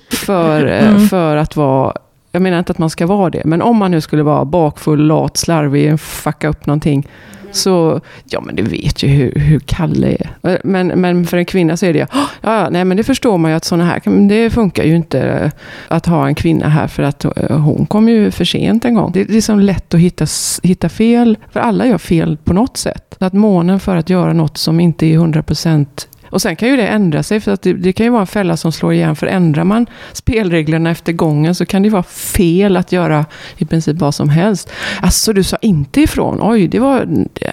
för, 0.09 0.65
eh, 0.65 0.87
mm. 0.87 1.07
för 1.07 1.37
att 1.37 1.55
vara 1.55 1.93
jag 2.31 2.41
menar 2.41 2.59
inte 2.59 2.71
att 2.71 2.77
man 2.77 2.89
ska 2.89 3.07
vara 3.07 3.29
det, 3.29 3.41
men 3.45 3.61
om 3.61 3.77
man 3.77 3.91
nu 3.91 4.01
skulle 4.01 4.23
vara 4.23 4.45
bakfull, 4.45 5.07
lat, 5.07 5.37
slarvig, 5.37 5.99
fucka 5.99 6.47
upp 6.47 6.65
någonting. 6.65 7.07
Så, 7.55 8.01
ja 8.25 8.41
men 8.41 8.55
det 8.55 8.61
vet 8.61 9.03
ju 9.03 9.07
hur, 9.07 9.33
hur 9.35 9.59
Kalle 9.59 10.07
är. 10.07 10.51
Eh, 10.51 10.57
men, 10.63 10.87
men 10.87 11.25
för 11.25 11.37
en 11.37 11.45
kvinna 11.45 11.77
så 11.77 11.85
är 11.85 11.93
det, 11.93 12.07
ja, 12.41 12.69
nej 12.71 12.85
men 12.85 12.97
det 12.97 13.03
förstår 13.03 13.37
man 13.37 13.51
ju 13.51 13.57
att 13.57 13.65
sådana 13.65 13.85
här, 13.85 14.27
det 14.29 14.49
funkar 14.49 14.83
ju 14.83 14.95
inte 14.95 15.21
eh, 15.21 15.51
att 15.87 16.05
ha 16.05 16.27
en 16.27 16.35
kvinna 16.35 16.69
här 16.69 16.87
för 16.87 17.03
att 17.03 17.25
eh, 17.25 17.57
hon 17.57 17.85
kom 17.85 18.09
ju 18.09 18.31
för 18.31 18.45
sent 18.45 18.85
en 18.85 18.93
gång. 18.93 19.11
Det 19.11 19.21
är 19.21 19.25
liksom 19.25 19.59
lätt 19.59 19.93
att 19.93 19.99
hitta, 19.99 20.25
hitta 20.63 20.89
fel, 20.89 21.37
för 21.51 21.59
alla 21.59 21.87
gör 21.87 21.97
fel 21.97 22.37
på 22.43 22.53
något 22.53 22.77
sätt. 22.77 23.15
Att 23.19 23.33
månen 23.33 23.79
för 23.79 23.95
att 23.95 24.09
göra 24.09 24.33
något 24.33 24.57
som 24.57 24.79
inte 24.79 25.05
är 25.05 25.17
100% 25.17 25.87
och 26.29 26.41
sen 26.41 26.55
kan 26.55 26.69
ju 26.69 26.75
det 26.75 26.87
ändra 26.87 27.23
sig, 27.23 27.39
för 27.39 27.51
att 27.51 27.61
det, 27.61 27.73
det, 27.73 27.93
kan 27.93 28.05
ju 28.05 28.09
vara 28.09 28.21
en 28.21 28.27
fälla 28.27 28.57
som 28.57 28.71
slår 28.71 28.93
igen. 28.93 29.15
För 29.15 29.27
ändrar 29.27 29.63
man 29.63 29.85
spelreglerna 30.13 30.91
efter 30.91 31.13
gången 31.13 31.55
så 31.55 31.65
kan 31.65 31.83
det 31.83 31.89
vara 31.89 32.03
fel 32.03 32.77
att 32.77 32.91
göra 32.91 33.25
i 33.57 33.65
princip 33.65 33.97
vad 33.97 34.15
som 34.15 34.29
helst. 34.29 34.71
Alltså, 35.01 35.33
du 35.33 35.43
sa 35.43 35.57
inte 35.61 36.01
ifrån. 36.01 36.39
Oj, 36.41 36.67
det 36.67 36.79
var... 36.79 37.07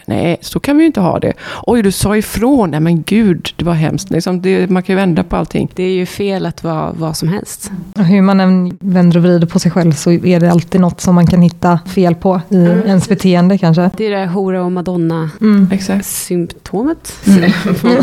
Nej, 0.06 0.36
så 0.40 0.60
kan 0.60 0.76
vi 0.76 0.82
ju 0.82 0.86
inte 0.86 1.00
ha 1.00 1.18
det. 1.18 1.32
Oj, 1.66 1.82
du 1.82 1.92
sa 1.92 2.16
ifrån. 2.16 2.70
Nej, 2.70 2.80
men 2.80 3.02
gud, 3.02 3.48
det 3.56 3.64
var 3.64 3.74
hemskt. 3.74 4.10
Liksom, 4.10 4.42
det, 4.42 4.70
man 4.70 4.82
kan 4.82 4.92
ju 4.92 4.96
vända 4.96 5.24
på 5.24 5.36
allting. 5.36 5.70
Det 5.74 5.82
är 5.82 5.94
ju 5.94 6.06
fel 6.06 6.46
att 6.46 6.64
vara 6.64 6.92
vad 6.92 7.16
som 7.16 7.28
helst. 7.28 7.70
hur 7.96 8.22
man 8.22 8.40
än 8.40 8.78
vänder 8.80 9.16
och 9.16 9.22
vrider 9.22 9.46
på 9.46 9.58
sig 9.58 9.70
själv 9.70 9.92
så 9.92 10.10
är 10.10 10.40
det 10.40 10.50
alltid 10.50 10.80
något 10.80 11.00
som 11.00 11.14
man 11.14 11.26
kan 11.26 11.42
hitta 11.42 11.78
fel 11.86 12.14
på 12.14 12.40
i 12.48 12.56
mm. 12.56 12.86
ens 12.86 13.08
beteende 13.08 13.58
kanske. 13.58 13.90
Det 13.96 14.06
är 14.06 14.10
det 14.10 14.26
hora 14.26 14.64
och 14.64 14.72
madonna-symptomet. 14.72 17.12
Mm. 17.26 17.52
Mm. 17.84 18.02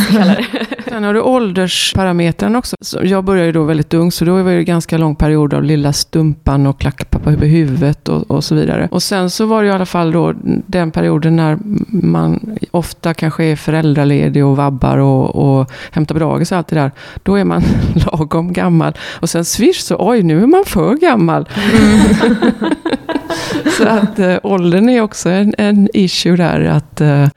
Sen 0.88 1.04
har 1.04 1.14
du 1.14 1.22
åldersparametern 1.22 2.56
också. 2.56 2.76
Jag 3.04 3.24
började 3.24 3.46
ju 3.46 3.52
då 3.52 3.64
väldigt 3.64 3.94
ung, 3.94 4.12
så 4.12 4.26
då 4.26 4.44
var 4.44 4.52
det 4.52 4.64
ganska 4.64 4.98
lång 4.98 5.16
period 5.16 5.54
av 5.54 5.64
lilla 5.64 5.94
stumpan 5.94 6.68
och 6.68 6.80
klackpappa 6.80 7.32
över 7.32 7.48
huvudet 7.48 8.10
och, 8.10 8.32
och, 8.32 8.44
så 8.44 8.56
vidare. 8.56 8.88
Och 8.92 9.04
sen 9.04 9.30
så 9.30 9.46
var 9.46 9.64
det 9.64 9.70
i 9.70 9.72
alla 9.72 9.86
fall 9.86 10.12
då 10.12 10.34
den 10.66 10.92
perioden 10.92 11.36
när 11.36 11.58
man 11.88 12.58
ofta 12.72 13.14
kanske 13.14 13.44
är 13.44 13.56
föräldraledig 13.56 14.46
och 14.46 14.58
vabbar 14.58 14.98
och, 14.98 15.36
och 15.36 15.72
hämtar 15.92 16.20
dagis 16.20 16.52
och 16.52 16.58
allt 16.58 16.68
det 16.68 16.76
där. 16.76 16.92
Då 17.24 17.36
är 17.36 17.44
man 17.44 17.64
lagom 18.06 18.54
gammal. 18.54 18.94
Och 19.00 19.30
sen 19.30 19.46
swish 19.46 19.80
så, 19.80 19.96
oj 20.00 20.24
nu 20.24 20.44
är 20.44 20.48
man 20.48 20.66
för 20.66 20.96
gammal. 20.96 21.50
Mm. 21.56 22.52
så 23.78 23.88
att 23.88 24.20
äh, 24.20 24.38
åldern 24.44 24.90
är 24.90 25.02
också 25.02 25.30
en, 25.30 25.56
en 25.58 25.90
issue 25.94 26.36
där. 26.36 26.66
att 26.66 27.02
äh, 27.02 27.28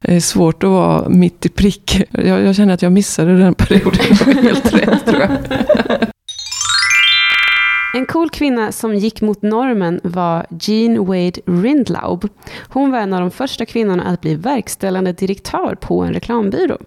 det 0.00 0.16
är 0.16 0.20
svårt 0.20 0.64
att 0.64 0.70
vara 0.70 1.08
mitt 1.08 1.46
i 1.46 1.48
prick. 1.48 2.02
Jag, 2.10 2.42
jag 2.42 2.56
känner 2.56 2.74
att 2.74 2.82
jag 2.82 2.92
missade 2.92 3.38
den 3.38 3.54
perioden 3.54 4.36
helt 4.42 4.74
rätt 4.74 5.06
tror 5.06 5.20
jag. 5.20 5.30
En 7.96 8.06
cool 8.06 8.30
kvinna 8.30 8.72
som 8.72 8.94
gick 8.94 9.20
mot 9.20 9.42
normen 9.42 10.00
var 10.02 10.46
Jean 10.60 11.06
Wade 11.06 11.40
Rindlaub. 11.46 12.28
Hon 12.68 12.90
var 12.90 12.98
en 12.98 13.12
av 13.12 13.20
de 13.20 13.30
första 13.30 13.66
kvinnorna 13.66 14.04
att 14.04 14.20
bli 14.20 14.34
verkställande 14.34 15.12
direktör 15.12 15.74
på 15.80 16.02
en 16.02 16.12
reklambyrå. 16.12 16.78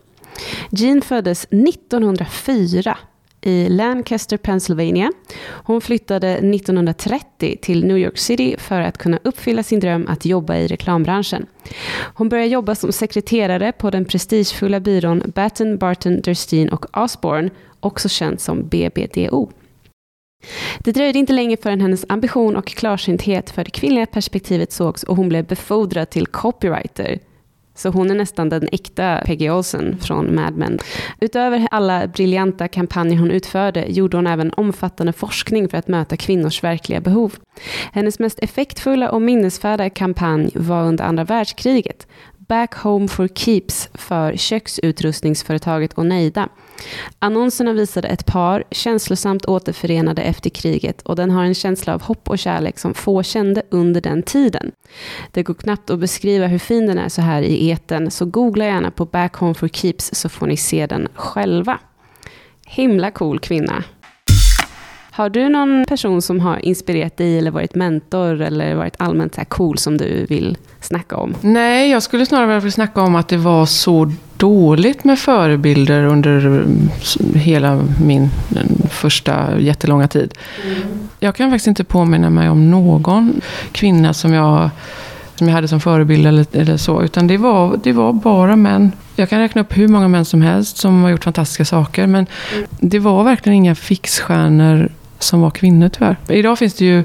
Jean 0.70 1.01
föddes 1.01 1.46
1904 1.46 2.98
i 3.41 3.69
Lancaster, 3.69 4.38
Pennsylvania. 4.38 5.12
Hon 5.43 5.81
flyttade 5.81 6.31
1930 6.31 7.58
till 7.62 7.86
New 7.86 7.98
York 7.98 8.17
City 8.17 8.55
för 8.58 8.81
att 8.81 8.98
kunna 8.98 9.19
uppfylla 9.24 9.63
sin 9.63 9.79
dröm 9.79 10.08
att 10.08 10.25
jobba 10.25 10.55
i 10.55 10.67
reklambranschen. 10.67 11.46
Hon 12.13 12.29
började 12.29 12.50
jobba 12.50 12.75
som 12.75 12.91
sekreterare 12.91 13.72
på 13.72 13.89
den 13.89 14.05
prestigefulla 14.05 14.79
byrån 14.79 15.24
Batten, 15.36 15.77
Barton, 15.77 16.22
Durstin 16.22 16.69
och 16.69 16.98
Osborne, 16.98 17.50
också 17.79 18.10
känd 18.10 18.39
som 18.41 18.67
BBDO. 18.67 19.51
Det 20.79 20.91
dröjde 20.91 21.19
inte 21.19 21.34
länge 21.34 21.58
förrän 21.58 21.81
hennes 21.81 22.05
ambition 22.10 22.55
och 22.55 22.67
klarsynthet 22.67 23.50
för 23.50 23.63
det 23.63 23.72
kvinnliga 23.72 24.05
perspektivet 24.05 24.72
sågs 24.72 25.03
och 25.03 25.17
hon 25.17 25.29
blev 25.29 25.46
befordrad 25.46 26.10
till 26.10 26.27
copywriter. 26.27 27.19
Så 27.80 27.90
hon 27.90 28.12
är 28.12 28.16
nästan 28.16 28.50
den 28.50 28.70
äkta 28.72 29.22
Peggy 29.26 29.50
Olsen 29.50 29.98
från 30.02 30.36
Mad 30.36 30.58
Men. 30.58 30.80
Utöver 31.20 31.68
alla 31.72 32.08
briljanta 32.08 32.68
kampanjer 32.68 33.18
hon 33.18 33.32
utförde 33.32 33.86
gjorde 33.86 34.18
hon 34.18 34.28
även 34.28 34.54
omfattande 34.54 35.14
forskning 35.14 35.70
för 35.70 35.78
att 35.78 35.88
möta 35.88 36.18
kvinnors 36.18 36.64
verkliga 36.64 37.02
behov. 37.02 37.36
Hennes 37.92 38.20
mest 38.20 38.40
effektfulla 38.40 39.12
och 39.12 39.22
minnesvärda 39.22 39.90
kampanj 39.90 40.52
var 40.56 40.84
under 40.84 41.04
andra 41.04 41.24
världskriget. 41.24 42.08
Back 42.50 42.75
Home 42.75 43.08
for 43.08 43.27
Keeps 43.27 43.89
för 43.94 44.36
köksutrustningsföretaget 44.36 45.98
Oneida. 45.98 46.50
Annonserna 47.20 47.74
visade 47.74 48.08
ett 48.08 48.25
par 48.25 48.63
känslosamt 48.72 49.46
återförenade 49.46 50.22
efter 50.22 50.50
kriget 50.50 51.01
och 51.01 51.15
den 51.15 51.32
har 51.32 51.44
en 51.44 51.56
känsla 51.56 51.94
av 51.94 52.01
hopp 52.01 52.29
och 52.29 52.39
kärlek 52.39 52.79
som 52.79 52.94
få 52.94 53.24
kände 53.24 53.63
under 53.70 54.01
den 54.01 54.24
tiden. 54.24 54.72
Det 55.32 55.44
går 55.44 55.53
knappt 55.53 55.89
att 55.89 56.00
beskriva 56.00 56.48
hur 56.48 56.60
fin 56.60 56.88
den 56.88 56.98
är 56.98 57.10
så 57.10 57.22
här 57.22 57.41
i 57.41 57.70
eten 57.70 58.12
så 58.12 58.25
googla 58.25 58.65
gärna 58.65 58.91
på 58.91 59.06
Back 59.06 59.36
Home 59.36 59.53
for 59.53 59.68
Keeps 59.68 60.10
så 60.13 60.29
får 60.29 60.48
ni 60.48 60.58
se 60.58 60.88
den 60.88 61.08
själva. 61.13 61.79
Himla 62.68 63.12
cool 63.12 63.39
kvinna. 63.39 63.84
Har 65.20 65.30
du 65.30 65.50
någon 65.50 65.86
person 65.88 66.22
som 66.22 66.40
har 66.40 66.66
inspirerat 66.66 67.18
dig 67.18 67.38
eller 67.38 67.52
varit 67.52 67.76
mentor 67.76 68.42
eller 68.42 68.76
varit 68.76 68.96
allmänt 68.98 69.36
så 69.36 69.42
cool 69.46 69.78
som 69.78 69.98
du 69.98 70.26
vill 70.30 70.58
snacka 70.82 71.16
om? 71.16 71.36
Nej, 71.42 71.92
jag 71.92 72.04
skulle 72.04 72.26
snarare 72.26 72.60
vilja 72.60 72.72
snacka 72.72 73.02
om 73.02 73.16
att 73.16 73.28
det 73.28 73.38
var 73.38 73.66
så 73.66 74.12
dåligt 74.38 75.04
med 75.04 75.20
förebilder 75.20 76.04
under 76.04 76.66
hela 77.36 77.82
min 78.06 78.30
första 78.92 79.60
jättelånga 79.60 80.08
tid. 80.08 80.34
Mm. 80.66 80.78
Jag 81.20 81.36
kan 81.36 81.50
faktiskt 81.50 81.68
inte 81.68 81.84
påminna 81.84 82.30
mig 82.30 82.50
om 82.50 82.72
någon 82.72 83.42
kvinna 83.72 84.14
som 84.14 84.34
jag, 84.34 84.70
som 85.36 85.48
jag 85.48 85.56
hade 85.56 85.68
som 85.68 85.80
förebild 85.80 86.28
eller, 86.28 86.46
eller 86.52 86.78
så. 86.78 87.02
Utan 87.02 87.28
det 87.28 87.38
var, 87.38 87.80
det 87.84 87.92
var 87.92 88.14
bara 88.14 88.56
män. 88.56 88.92
Jag 89.16 89.30
kan 89.30 89.40
räkna 89.40 89.62
upp 89.62 89.78
hur 89.78 89.88
många 89.88 90.08
män 90.08 90.26
som 90.26 90.42
helst 90.42 90.78
som 90.78 91.04
har 91.04 91.10
gjort 91.10 91.24
fantastiska 91.24 91.66
saker. 91.66 92.08
Men 92.08 92.26
mm. 92.56 92.68
det 92.80 93.00
var 93.00 93.24
verkligen 93.24 93.56
inga 93.56 93.76
fixstjärnor 93.76 94.90
som 95.20 95.42
var 95.42 95.52
kvinnor 95.52 95.90
tyvärr. 95.90 96.18
Idag 96.30 96.60
finns 96.60 96.74
det 96.74 96.86
ju 96.86 97.04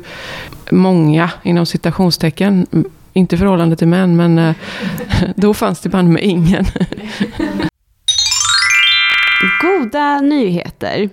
många, 0.71 1.31
inom 1.43 1.67
citationstecken, 1.67 2.67
inte 3.13 3.37
förhållande 3.37 3.77
till 3.77 3.89
män, 3.89 4.17
men 4.17 4.39
eh, 4.39 4.55
då 5.37 5.55
fanns 5.55 5.81
det 5.81 5.89
band 5.89 6.09
med 6.09 6.23
ingen. 6.23 6.65
Goda 9.63 10.21
nyheter. 10.21 11.11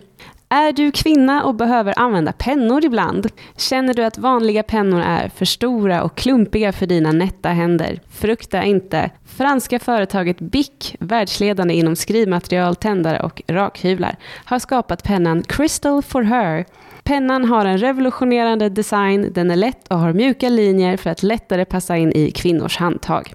Är 0.54 0.72
du 0.72 0.92
kvinna 0.92 1.44
och 1.44 1.56
behöver 1.56 1.94
använda 2.00 2.32
pennor 2.32 2.86
ibland? 2.86 3.28
Känner 3.58 3.94
du 3.94 4.04
att 4.04 4.18
vanliga 4.18 4.64
pennor 4.64 5.02
är 5.02 5.30
för 5.30 5.46
stora 5.46 6.04
och 6.04 6.16
klumpiga 6.16 6.72
för 6.72 6.86
dina 6.86 7.12
nätta 7.12 7.50
händer? 7.50 8.00
Frukta 8.10 8.64
inte. 8.64 9.10
Franska 9.26 9.80
företaget 9.80 10.40
Bic, 10.40 10.96
världsledande 11.00 11.74
inom 11.74 11.96
skrivmaterial, 11.96 12.76
tändare 12.76 13.20
och 13.20 13.42
rakhyvlar, 13.48 14.16
har 14.46 14.60
skapat 14.60 15.04
pennan 15.04 15.44
Crystal 15.44 16.02
for 16.02 16.22
Her 16.22 16.66
Pennan 17.04 17.46
har 17.46 17.66
en 17.66 17.78
revolutionerande 17.78 18.70
design, 18.70 19.32
den 19.34 19.52
är 19.52 19.56
lätt 19.56 19.88
och 19.88 20.00
har 20.00 20.14
mjuka 20.14 20.50
linjer 20.50 20.98
för 20.98 21.10
att 21.10 21.24
lättare 21.24 21.66
passa 21.66 21.98
in 21.98 22.12
i 22.12 22.32
kvinnors 22.32 22.78
handtag. 22.78 23.34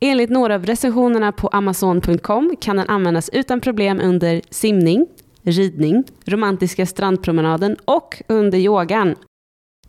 Enligt 0.00 0.30
några 0.30 0.54
av 0.54 0.66
recensionerna 0.66 1.32
på 1.32 1.48
Amazon.com 1.48 2.56
kan 2.60 2.76
den 2.76 2.88
användas 2.88 3.30
utan 3.32 3.60
problem 3.60 4.00
under 4.00 4.42
simning, 4.50 5.06
ridning, 5.42 6.04
romantiska 6.24 6.86
strandpromenaden 6.86 7.76
och 7.84 8.22
under 8.28 8.58
yogan. 8.58 9.14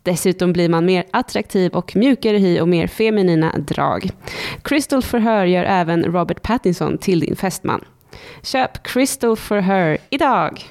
Dessutom 0.02 0.52
blir 0.52 0.68
man 0.68 0.84
mer 0.84 1.04
attraktiv 1.10 1.72
och 1.72 1.96
mjukare 1.96 2.38
hy 2.38 2.60
och 2.60 2.68
mer 2.68 2.86
feminina 2.86 3.58
drag. 3.58 4.10
Crystal 4.62 5.02
for 5.02 5.18
Her 5.18 5.44
gör 5.44 5.64
även 5.64 6.04
Robert 6.04 6.42
Pattinson 6.42 6.98
till 6.98 7.20
din 7.20 7.36
fästman. 7.36 7.84
Köp 8.42 8.82
Crystal 8.82 9.36
for 9.36 9.56
Her 9.56 9.98
idag! 10.10 10.64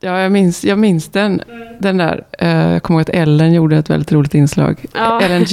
Ja, 0.00 0.20
jag 0.20 0.32
minns, 0.32 0.64
jag 0.64 0.78
minns 0.78 1.08
den. 1.08 1.42
Den 1.78 1.96
där, 1.96 2.24
uh, 2.42 2.72
jag 2.72 2.82
kommer 2.82 3.00
ihåg 3.00 3.10
att 3.10 3.16
Ellen 3.16 3.52
gjorde 3.52 3.76
ett 3.76 3.90
väldigt 3.90 4.12
roligt 4.12 4.34
inslag. 4.34 4.84
Ja. 4.94 5.20
Ellen 5.20 5.44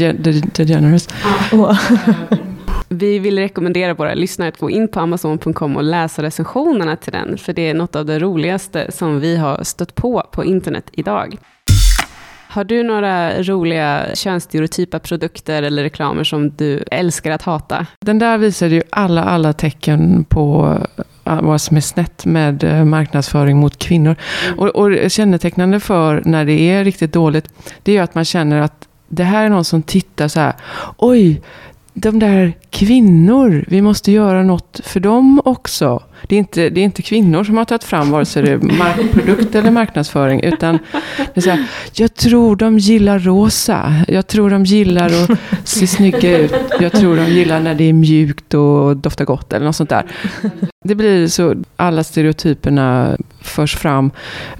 DeGeneres. 0.54 1.10
Ja. 1.52 1.78
Vi 2.90 3.20
vill 3.20 3.40
rekommendera 3.40 3.94
våra 3.94 4.14
lyssnare 4.14 4.50
att 4.50 4.60
gå 4.60 4.70
in 4.70 4.88
på 4.88 5.00
Amazon.com 5.00 5.78
och 5.78 5.84
läsa 5.84 6.24
recensionerna 6.24 6.96
till 6.96 7.12
den, 7.12 7.38
för 7.38 7.54
det 7.54 7.70
är 7.70 7.74
något 7.74 7.96
av 7.96 8.06
det 8.06 8.20
roligaste 8.20 8.92
som 8.92 9.20
vi 9.20 9.38
har 9.38 9.64
stött 9.64 9.96
på 9.96 10.24
på 10.32 10.44
internet 10.44 10.90
idag. 10.92 11.38
Har 12.48 12.64
du 12.64 12.84
några 12.84 13.44
roliga 13.44 14.06
könsstereotypa 14.14 15.00
produkter 15.00 15.64
eller 15.64 15.84
reklamer 15.84 16.24
som 16.24 16.50
du 16.50 16.84
älskar 16.92 17.32
att 17.32 17.42
hata? 17.42 17.86
Den 18.00 18.20
där 18.20 18.38
visade 18.38 18.76
ju 18.76 18.82
alla, 18.90 19.24
alla 19.24 19.54
tecken 19.54 20.26
på 20.30 20.78
vad 21.24 21.62
som 21.62 21.78
är 21.78 21.82
snett 21.82 22.26
med 22.26 22.64
äh, 22.64 22.86
marknadsföring 22.86 23.58
mot 23.58 23.80
kvinnor. 23.80 24.16
Mm. 24.46 24.60
Och, 24.60 24.68
och 24.68 25.12
kännetecknande 25.12 25.80
för 25.80 26.22
när 26.26 26.46
det 26.46 26.70
är 26.70 26.84
riktigt 26.84 27.14
dåligt, 27.14 27.50
det 27.84 27.92
är 27.92 27.96
ju 27.96 28.02
att 28.02 28.16
man 28.16 28.26
känner 28.26 28.62
att 28.62 28.88
det 29.08 29.24
här 29.24 29.46
är 29.46 29.50
någon 29.50 29.66
som 29.66 29.84
tittar 29.84 30.28
så 30.28 30.40
här, 30.40 30.54
oj, 30.98 31.42
de 31.94 32.20
där 32.20 32.54
kvinnor, 32.70 33.66
vi 33.68 33.82
måste 33.82 34.12
göra 34.12 34.44
något 34.44 34.82
för 34.84 35.00
dem 35.00 35.42
också. 35.46 36.04
Det 36.28 36.36
är 36.36 36.40
inte, 36.40 36.70
det 36.70 36.82
är 36.82 36.84
inte 36.86 37.02
kvinnor 37.02 37.44
som 37.44 37.58
har 37.58 37.66
tagit 37.66 37.84
fram 37.84 38.12
vare 38.12 38.26
sig 38.26 38.44
det 38.44 38.52
är 38.52 39.14
produkt 39.14 39.56
eller 39.56 39.72
marknadsföring, 39.72 40.42
utan 40.42 40.80
det 41.18 41.38
är 41.38 41.42
så 41.42 41.50
här, 41.50 41.66
jag 41.94 42.14
tror 42.14 42.56
de 42.56 42.80
gillar 42.80 43.20
rosa, 43.20 43.94
jag 44.08 44.28
tror 44.28 44.50
de 44.50 44.66
gillar 44.66 45.06
att 45.06 45.30
se 45.64 45.88
snygga 45.88 46.38
ut, 46.38 46.54
jag 46.80 46.92
tror 46.92 47.16
de 47.16 47.26
gillar 47.26 47.60
när 47.60 47.76
det 47.76 47.84
är 47.84 47.94
mjukt 47.94 48.54
och 48.54 48.98
doftar 48.98 49.26
gott 49.26 49.54
eller 49.54 49.66
något 49.66 49.76
sånt 49.76 49.90
där. 49.90 50.06
Det 50.86 50.96
blir 50.96 51.28
så, 51.28 51.56
alla 51.76 52.04
stereotyperna 52.04 53.18
förs 53.42 53.76
fram, 53.76 54.12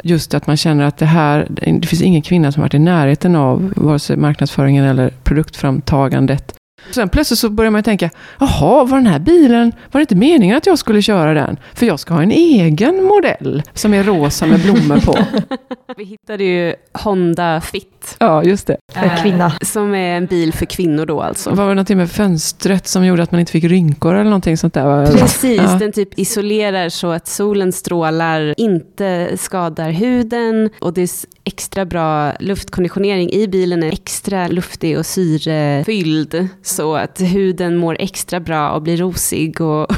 just 0.04 0.34
att 0.34 0.48
man 0.48 0.58
känner 0.58 0.84
att 0.84 0.98
det 0.98 1.06
här, 1.06 1.48
det 1.50 1.88
finns 1.88 2.02
ingen 2.02 2.22
kvinna 2.22 2.52
som 2.52 2.62
varit 2.62 2.74
i 2.74 2.80
närheten 2.80 3.36
av 3.36 3.74
vare 3.76 4.00
sig 4.00 4.18
marknadsföringen 4.18 4.86
eller 4.86 5.10
produktframtagandet 5.24 6.56
Sen 6.92 7.10
plötsligt 7.10 7.40
så 7.40 7.50
börjar 7.50 7.72
man 7.72 7.84
tänka, 7.84 8.10
jaha, 8.40 8.84
var 8.84 8.98
den 8.98 9.08
här 9.08 9.20
bilen, 9.20 9.72
var 9.92 10.00
det 10.00 10.02
inte 10.02 10.16
meningen 10.16 10.58
att 10.58 10.66
jag 10.66 10.80
skulle 10.80 11.02
köra 11.02 11.34
den? 11.34 11.58
För 11.74 11.86
jag 11.86 12.00
ska 12.00 12.14
ha 12.14 12.24
en 12.24 12.32
egen 12.32 13.04
modell 13.04 13.64
som 13.74 13.94
är 13.94 14.04
rosa 14.04 14.46
med 14.46 14.60
blommor 14.60 15.00
på. 15.06 15.18
Vi 15.98 16.04
hittade 16.04 16.44
ju 16.44 16.76
Honda 16.94 17.62
Fit. 17.62 18.16
Ja, 18.20 18.44
just 18.44 18.68
det. 18.68 18.78
För 18.94 19.22
kvinna. 19.22 19.52
Som 19.62 19.96
är 19.96 20.18
en 20.18 20.26
bil 20.26 20.54
för 20.54 20.66
kvinnor 20.66 21.06
då 21.06 21.22
alltså. 21.22 21.50
Var 21.50 21.68
det 21.68 21.74
någonting 21.74 21.98
med 21.98 22.12
fönstret 22.12 22.88
som 22.88 23.06
gjorde 23.06 23.24
att 23.24 23.32
man 23.32 23.40
inte 23.40 23.52
fick 23.52 23.64
rynkor 23.64 24.14
eller 24.14 24.24
någonting 24.24 24.58
sånt 24.58 24.74
där? 24.74 25.18
Precis, 25.18 25.62
ja. 25.62 25.78
den 25.80 25.92
typ 25.92 26.20
isolerar 26.20 26.90
så 26.90 27.12
att 27.12 27.28
solens 27.28 27.78
strålar 27.78 28.54
inte 28.58 29.38
skadar 29.38 29.92
huden 29.92 30.70
och 30.80 30.94
det 30.94 31.02
är 31.02 31.10
extra 31.44 31.86
bra 31.86 32.34
luftkonditionering 32.40 33.32
i 33.32 33.48
bilen 33.48 33.84
är 33.84 33.92
extra 33.92 34.48
luftig 34.48 34.98
och 34.98 35.06
syrefylld 35.06 36.48
så 36.74 36.96
att 36.96 37.22
huden 37.22 37.78
mår 37.78 37.98
extra 38.00 38.40
bra 38.40 38.72
och 38.72 38.82
blir 38.82 38.98
rosig 38.98 39.62
och, 39.62 39.92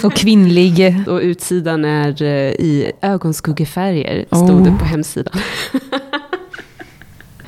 och 0.04 0.12
kvinnlig. 0.12 1.04
Och 1.06 1.20
utsidan 1.22 1.84
är 1.84 2.22
eh, 2.22 2.50
i 2.52 2.92
ögonskuggefärger, 3.02 4.24
stod 4.26 4.50
oh. 4.50 4.64
det 4.64 4.78
på 4.78 4.84
hemsidan. 4.84 5.34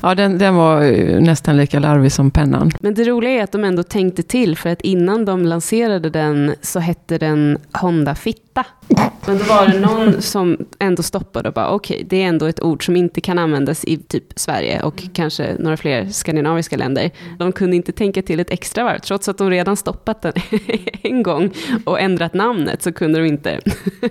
Ja, 0.05 0.15
den, 0.15 0.37
den 0.37 0.55
var 0.55 0.81
eh, 0.81 1.21
nästan 1.21 1.57
lika 1.57 1.79
larvig 1.79 2.11
som 2.11 2.31
pennan. 2.31 2.71
Men 2.79 2.93
det 2.93 3.03
roliga 3.03 3.31
är 3.31 3.43
att 3.43 3.51
de 3.51 3.63
ändå 3.63 3.83
tänkte 3.83 4.23
till, 4.23 4.57
för 4.57 4.69
att 4.69 4.81
innan 4.81 5.25
de 5.25 5.45
lanserade 5.45 6.09
den 6.09 6.55
så 6.61 6.79
hette 6.79 7.17
den 7.17 7.57
Honda 7.73 8.15
Fitta. 8.15 8.65
Men 9.27 9.37
då 9.37 9.43
var 9.43 9.67
det 9.67 9.79
någon 9.79 10.21
som 10.21 10.57
ändå 10.79 11.03
stoppade 11.03 11.49
och 11.49 11.55
bara, 11.55 11.69
okej, 11.69 11.95
okay, 11.95 12.07
det 12.09 12.23
är 12.23 12.27
ändå 12.27 12.45
ett 12.45 12.61
ord 12.61 12.85
som 12.85 12.95
inte 12.95 13.21
kan 13.21 13.39
användas 13.39 13.85
i 13.85 13.97
typ 13.97 14.23
Sverige 14.35 14.81
och 14.81 15.03
kanske 15.13 15.55
några 15.59 15.77
fler 15.77 16.09
skandinaviska 16.09 16.77
länder. 16.77 17.11
De 17.39 17.51
kunde 17.51 17.75
inte 17.75 17.91
tänka 17.91 18.21
till 18.21 18.39
ett 18.39 18.51
extra 18.51 18.83
varv, 18.83 18.99
trots 18.99 19.29
att 19.29 19.37
de 19.37 19.49
redan 19.49 19.75
stoppat 19.75 20.21
den 20.21 20.33
en 21.01 21.23
gång 21.23 21.51
och 21.85 21.99
ändrat 21.99 22.33
namnet 22.33 22.81
så 22.81 22.93
kunde 22.93 23.19
de 23.19 23.25
inte. 23.25 23.59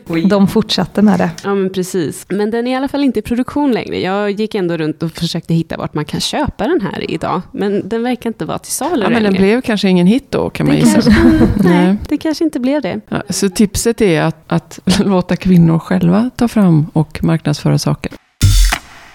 de 0.29 0.49
fortsatte 0.49 1.03
med 1.03 1.19
det. 1.19 1.31
Ja, 1.45 1.55
men 1.55 1.73
precis. 1.73 2.27
Men 2.29 2.51
den 2.51 2.67
är 2.67 2.71
i 2.71 2.75
alla 2.75 2.89
fall 2.89 3.05
inte 3.05 3.19
i 3.19 3.23
produktion 3.23 3.73
längre. 3.73 4.01
Jag 4.01 4.31
gick 4.31 4.55
ändå 4.55 4.77
runt 4.77 5.03
och 5.03 5.13
försökte 5.13 5.55
hitta 5.55 5.77
vart 5.85 5.95
man 5.95 6.05
kan 6.05 6.21
köpa 6.21 6.67
den 6.67 6.81
här 6.81 7.11
idag, 7.11 7.43
men 7.53 7.89
den 7.89 8.03
verkar 8.03 8.31
inte 8.31 8.45
vara 8.45 8.59
till 8.59 8.73
salu 8.73 9.03
ja, 9.03 9.11
men 9.11 9.23
Den 9.23 9.33
blev 9.33 9.61
kanske 9.61 9.89
ingen 9.89 10.07
hit 10.07 10.27
då, 10.31 10.51
kan 10.51 10.67
man 10.67 10.77
gissa. 10.77 11.11
nej, 11.65 11.97
det 12.09 12.17
kanske 12.17 12.45
inte 12.45 12.61
blev 12.61 12.83
det. 12.83 13.01
Ja, 13.09 13.23
så 13.31 13.49
tipset 13.49 14.01
är 14.01 14.23
att, 14.23 14.37
att 14.47 14.81
låta 14.99 15.37
kvinnor 15.37 15.79
själva 15.79 16.31
ta 16.37 16.49
fram 16.49 16.87
och 16.93 17.25
marknadsföra 17.25 17.79
saker. 17.79 18.13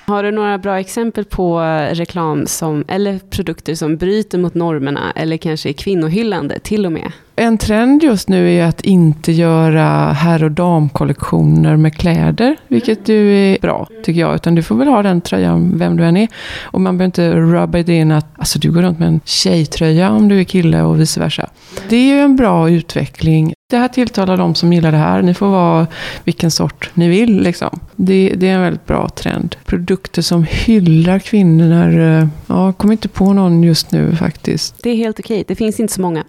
Har 0.10 0.24
du 0.24 0.32
några 0.32 0.58
bra 0.58 0.80
exempel 0.80 1.26
på 1.26 1.62
eh, 1.62 1.96
reklam 1.96 2.48
som, 2.48 2.84
eller 2.88 3.20
produkter 3.20 3.76
som 3.76 3.98
bryter 3.98 4.38
mot 4.38 4.54
normerna 4.54 5.12
eller 5.16 5.38
kanske 5.38 5.70
är 5.70 5.74
kvinnohyllande 5.74 6.60
till 6.60 6.86
och 6.86 6.92
med? 6.92 7.12
En 7.36 7.58
trend 7.58 8.04
just 8.04 8.30
nu 8.30 8.54
är 8.54 8.66
att 8.66 8.82
inte 8.82 9.32
göra 9.32 10.12
herr 10.12 10.44
och 10.44 10.52
damkollektioner 10.52 11.78
med 11.78 11.96
kläder, 11.96 12.58
vilket 12.68 13.10
ju 13.10 13.54
är 13.54 13.60
bra 13.62 13.88
tycker 14.04 14.22
jag. 14.22 14.36
Utan 14.36 14.56
du 14.56 14.64
får 14.64 14.76
väl 14.76 14.88
ha 14.88 15.04
den 15.04 15.22
tröjan 15.22 15.78
vem 15.78 15.98
du 15.98 16.04
än 16.04 16.18
är. 16.18 16.28
Och 16.64 16.82
man 16.82 16.98
behöver 16.98 17.06
inte 17.06 17.32
rubba 17.32 17.84
det 17.84 17.96
in 17.96 18.12
att 18.12 18.40
alltså, 18.40 18.60
du 18.60 18.72
går 18.72 18.82
runt 18.82 19.00
med 19.00 19.08
en 19.08 19.20
tjejtröja 19.26 20.12
om 20.12 20.28
du 20.28 20.40
är 20.40 20.44
kille 20.44 20.82
och 20.82 21.00
vice 21.00 21.20
versa. 21.20 21.50
Det 21.90 21.96
är 21.96 22.16
ju 22.16 22.20
en 22.20 22.36
bra 22.36 22.70
utveckling. 22.70 23.54
Det 23.70 23.78
här 23.78 23.88
tilltalar 23.88 24.38
de 24.38 24.56
som 24.56 24.74
gillar 24.74 24.92
det 24.92 24.98
här. 24.98 25.22
Ni 25.22 25.34
får 25.34 25.48
vara 25.48 25.88
vilken 26.24 26.52
sort 26.52 26.90
ni 26.94 27.10
vill. 27.10 27.42
Liksom. 27.42 27.80
Det, 27.96 28.34
det 28.38 28.48
är 28.48 28.56
en 28.56 28.62
väldigt 28.62 28.86
bra 28.86 29.10
trend. 29.10 29.56
Produkter 29.66 30.22
som 30.22 30.44
hyllar 30.44 31.20
kvinnor. 31.20 32.00
Eh, 32.00 32.28
ja, 32.48 32.66
jag 32.66 32.78
kommer 32.78 32.92
inte 32.92 33.08
på 33.08 33.34
någon 33.34 33.64
just 33.64 33.92
nu 33.92 34.16
faktiskt. 34.16 34.84
Det 34.84 34.90
är 34.90 34.96
helt 34.96 35.20
okej. 35.20 35.44
Det 35.48 35.56
finns 35.56 35.80
inte 35.80 35.94
så 35.94 36.02
många. 36.02 36.24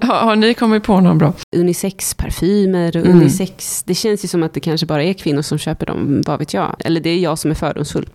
har, 0.00 0.14
har, 0.24 0.36
ni 0.36 0.54
kommit 0.54 0.82
på 0.82 1.00
någon 1.00 1.18
bra? 1.18 1.32
Unisex-parfymer 1.56 2.96
och 2.96 3.06
mm. 3.06 3.18
unisex. 3.18 3.82
Det 3.82 3.94
känns 3.94 4.24
ju 4.24 4.28
som 4.28 4.42
att 4.42 4.54
det 4.54 4.60
kanske 4.60 4.86
bara 4.86 5.04
är 5.04 5.12
kvinnor 5.12 5.42
som 5.42 5.58
köper 5.58 5.86
dem, 5.86 6.22
vad 6.26 6.38
vet 6.38 6.54
jag. 6.54 6.76
Eller 6.78 7.00
det 7.00 7.10
är 7.10 7.18
jag 7.18 7.38
som 7.38 7.50
är 7.50 7.54
fördomsfull. 7.54 8.08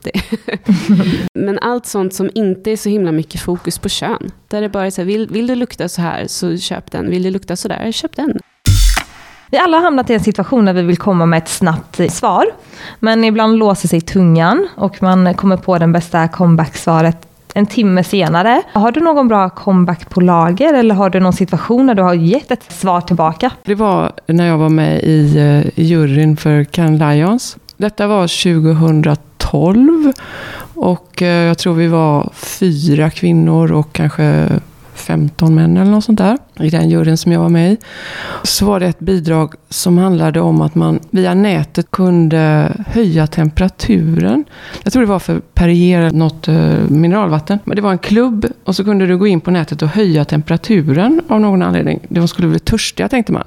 Men 1.33 1.59
allt 1.59 1.85
sånt 1.85 2.13
som 2.13 2.29
inte 2.35 2.71
är 2.71 2.77
så 2.77 2.89
himla 2.89 3.11
mycket 3.11 3.41
fokus 3.41 3.79
på 3.79 3.89
kön. 3.89 4.31
Där 4.47 4.61
det 4.61 4.69
bara 4.69 4.85
är 4.85 4.89
så 4.89 5.01
här, 5.01 5.05
vill, 5.05 5.27
vill 5.27 5.47
du 5.47 5.55
lukta 5.55 5.89
så 5.89 6.01
här 6.01 6.27
så 6.27 6.57
köp 6.57 6.91
den. 6.91 7.09
Vill 7.09 7.23
du 7.23 7.31
lukta 7.31 7.55
så 7.55 7.67
där, 7.67 7.91
köp 7.91 8.15
den. 8.15 8.39
Vi 9.51 9.57
alla 9.57 9.77
har 9.77 9.83
hamnat 9.83 10.09
i 10.09 10.13
en 10.13 10.19
situation 10.19 10.65
där 10.65 10.73
vi 10.73 10.81
vill 10.81 10.97
komma 10.97 11.25
med 11.25 11.37
ett 11.37 11.49
snabbt 11.49 12.11
svar. 12.11 12.45
Men 12.99 13.23
ibland 13.23 13.57
låser 13.57 13.87
sig 13.87 14.01
tungan 14.01 14.67
och 14.75 15.03
man 15.03 15.33
kommer 15.33 15.57
på 15.57 15.77
den 15.77 15.91
bästa 15.91 16.27
comeback-svaret 16.27 17.27
en 17.53 17.65
timme 17.65 18.03
senare. 18.03 18.61
Har 18.73 18.91
du 18.91 18.99
någon 18.99 19.27
bra 19.27 19.49
comeback 19.49 20.09
på 20.09 20.21
lager 20.21 20.73
eller 20.73 20.95
har 20.95 21.09
du 21.09 21.19
någon 21.19 21.33
situation 21.33 21.87
där 21.87 21.95
du 21.95 22.01
har 22.01 22.13
gett 22.13 22.51
ett 22.51 22.71
svar 22.71 23.01
tillbaka? 23.01 23.51
Det 23.63 23.75
var 23.75 24.11
när 24.27 24.47
jag 24.47 24.57
var 24.57 24.69
med 24.69 25.03
i, 25.03 25.37
eh, 25.37 25.83
juryn 25.85 26.37
för 26.37 26.63
Can 26.63 26.97
Lions. 26.97 27.57
Detta 27.77 28.07
var 28.07 28.27
2012 28.27 29.34
och 30.75 31.21
eh, 31.21 31.47
jag 31.47 31.57
tror 31.57 31.73
vi 31.73 31.87
var 31.87 32.29
fyra 32.33 33.09
kvinnor 33.09 33.71
och 33.71 33.93
kanske 33.93 34.49
15 34.95 35.55
män 35.55 35.77
eller 35.77 35.91
något 35.91 36.03
sånt 36.03 36.17
där. 36.17 36.37
I 36.59 36.69
den 36.69 36.89
juryn 36.89 37.17
som 37.17 37.31
jag 37.31 37.39
var 37.39 37.49
med 37.49 37.71
i. 37.71 37.77
Så 38.43 38.65
var 38.65 38.79
det 38.79 38.85
ett 38.85 38.99
bidrag 38.99 39.53
som 39.69 39.97
handlade 39.97 40.41
om 40.41 40.61
att 40.61 40.75
man 40.75 40.99
via 41.09 41.33
nätet 41.33 41.91
kunde 41.91 42.71
höja 42.87 43.27
temperaturen. 43.27 44.45
Jag 44.83 44.93
tror 44.93 45.01
det 45.01 45.09
var 45.09 45.19
för 45.19 45.39
Perrier, 45.39 46.11
något 46.11 46.47
uh, 46.47 46.89
mineralvatten. 46.89 47.59
Men 47.63 47.75
det 47.75 47.81
var 47.81 47.91
en 47.91 47.97
klubb 47.97 48.45
och 48.63 48.75
så 48.75 48.83
kunde 48.83 49.05
du 49.05 49.17
gå 49.17 49.27
in 49.27 49.41
på 49.41 49.51
nätet 49.51 49.81
och 49.81 49.87
höja 49.87 50.25
temperaturen 50.25 51.21
av 51.27 51.41
någon 51.41 51.61
anledning. 51.61 51.99
De 52.09 52.27
skulle 52.27 52.47
bli 52.47 52.59
törstiga 52.59 53.09
tänkte 53.09 53.31
man. 53.33 53.43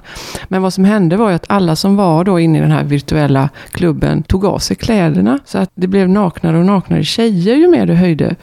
Men 0.47 0.61
vad 0.61 0.73
som 0.73 0.83
hände 0.83 1.17
var 1.17 1.29
ju 1.29 1.35
att 1.35 1.45
alla 1.49 1.75
som 1.75 1.95
var 1.95 2.23
då 2.23 2.39
inne 2.39 2.57
i 2.57 2.61
den 2.61 2.71
här 2.71 2.83
virtuella 2.83 3.49
klubben 3.71 4.23
tog 4.23 4.45
av 4.45 4.59
sig 4.59 4.75
kläderna. 4.75 5.39
Så 5.45 5.57
att 5.57 5.71
det 5.75 5.87
blev 5.87 6.09
naknare 6.09 6.57
och 6.57 6.65
naknare 6.65 7.03
tjejer 7.03 7.55
ju 7.55 7.67
mer 7.67 7.85
du 7.85 7.93
höjde. 7.93 8.35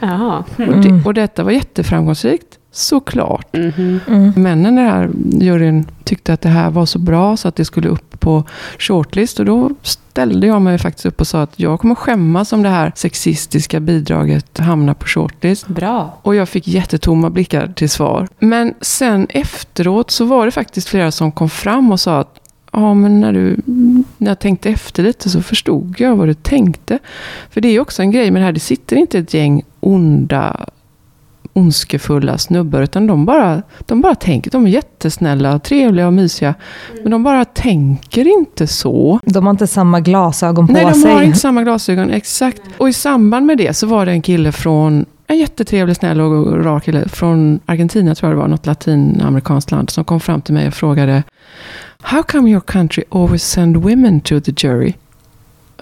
Mm. 0.59 0.75
Och, 0.75 0.85
det, 0.85 1.03
och 1.07 1.15
detta 1.15 1.45
var 1.45 1.51
jätteframgångsrikt. 1.51 2.59
Såklart. 2.77 3.57
Mm 3.57 3.71
-hmm. 3.71 4.01
mm. 4.09 4.33
Männen 4.37 4.79
i 4.79 4.83
den 4.83 4.91
här 4.91 5.11
juryn 5.45 5.87
tyckte 6.05 6.33
att 6.33 6.41
det 6.41 6.49
här 6.49 6.71
var 6.71 6.87
så 6.87 6.99
bra 6.99 7.37
så 7.37 7.49
att 7.49 7.57
det 7.57 7.65
skulle 7.65 7.89
upp 7.89 8.21
på 8.21 8.45
shortlist. 8.79 9.39
Och 9.39 9.45
då 9.47 9.71
ställde 9.83 10.47
jag 10.47 10.63
mig 10.63 10.79
faktiskt 10.79 11.07
upp 11.07 11.21
och 11.21 11.27
sa 11.27 11.43
att 11.43 11.61
jag 11.61 11.81
kommer 11.81 11.95
skämmas 11.95 12.53
om 12.53 12.63
det 12.63 12.69
här 12.69 12.93
sexistiska 12.95 13.81
bidraget 13.81 14.59
hamnar 14.59 14.95
på 14.95 15.07
shortlist. 15.07 15.67
Bra. 15.67 16.19
Och 16.23 16.35
jag 16.35 16.49
fick 16.49 16.69
jättetomma 16.69 17.31
blickar 17.31 17.73
till 17.77 17.91
svar. 17.91 18.29
Men 18.39 18.75
sen 18.81 19.27
efteråt 19.31 20.11
så 20.11 20.25
var 20.25 20.47
det 20.47 20.53
faktiskt 20.53 20.89
flera 20.89 21.11
som 21.11 21.33
kom 21.33 21.51
fram 21.51 21.93
och 21.93 22.01
sa 22.01 22.19
att 22.19 22.41
Ja, 22.73 22.95
men 22.95 23.21
när, 23.21 23.33
du, 23.33 23.57
när 24.17 24.31
jag 24.31 24.39
tänkte 24.39 24.71
efter 24.71 25.03
lite 25.03 25.31
så 25.31 25.43
förstod 25.43 25.95
jag 25.99 26.17
vad 26.17 26.29
du 26.29 26.35
tänkte. 26.35 26.99
För 27.51 27.61
det 27.61 27.69
är 27.69 27.81
också 27.81 28.03
en 28.03 28.11
grej 28.11 28.31
med 28.31 28.43
det 28.43 28.47
här, 28.47 28.53
det 28.53 28.61
sitter 28.61 28.97
inte 28.97 29.19
ett 29.19 29.35
gäng 29.35 29.63
onda 29.81 30.67
ondskefulla 31.57 32.39
snubbar, 32.39 32.83
utan 32.83 33.07
de 33.07 33.25
bara, 33.25 33.63
de 33.87 34.01
bara 34.01 34.15
tänker. 34.15 34.51
De 34.51 34.67
är 34.67 34.71
jättesnälla, 34.71 35.55
och 35.55 35.63
trevliga 35.63 36.07
och 36.07 36.13
mysiga. 36.13 36.55
Mm. 36.91 37.03
Men 37.03 37.13
de 37.13 37.23
bara 37.23 37.45
tänker 37.45 38.39
inte 38.39 38.67
så. 38.67 39.21
De 39.25 39.47
har 39.47 39.51
inte 39.51 39.67
samma 39.67 40.01
glasögon 40.01 40.67
på 40.67 40.73
Nej, 40.73 40.83
sig. 40.83 41.03
Nej, 41.03 41.03
de 41.03 41.17
har 41.17 41.23
inte 41.23 41.39
samma 41.39 41.63
glasögon. 41.63 42.11
Exakt. 42.11 42.63
Och 42.79 42.89
i 42.89 42.93
samband 42.93 43.47
med 43.47 43.59
det 43.59 43.75
så 43.77 43.87
var 43.87 44.07
det 44.07 44.13
en 44.13 44.23
kille 44.23 44.53
från 44.53 45.05
en 45.27 45.39
jättetrevlig, 45.39 45.97
snäll 45.97 46.21
och 46.21 46.65
rar 46.65 46.81
kille 46.81 47.09
från 47.09 47.61
Argentina, 47.67 48.15
tror 48.15 48.31
jag 48.31 48.39
det 48.39 48.41
var, 48.41 48.49
något 48.49 48.67
latinamerikanskt 48.67 49.71
land, 49.71 49.91
som 49.91 50.05
kom 50.05 50.21
fram 50.21 50.41
till 50.41 50.55
mig 50.55 50.67
och 50.67 50.75
frågade 50.75 51.23
How 52.03 52.23
come 52.23 52.51
your 52.51 52.61
country 52.61 53.05
always 53.11 53.43
send 53.43 53.77
women 53.77 54.21
to 54.21 54.41
the 54.41 54.53
jury? 54.57 54.95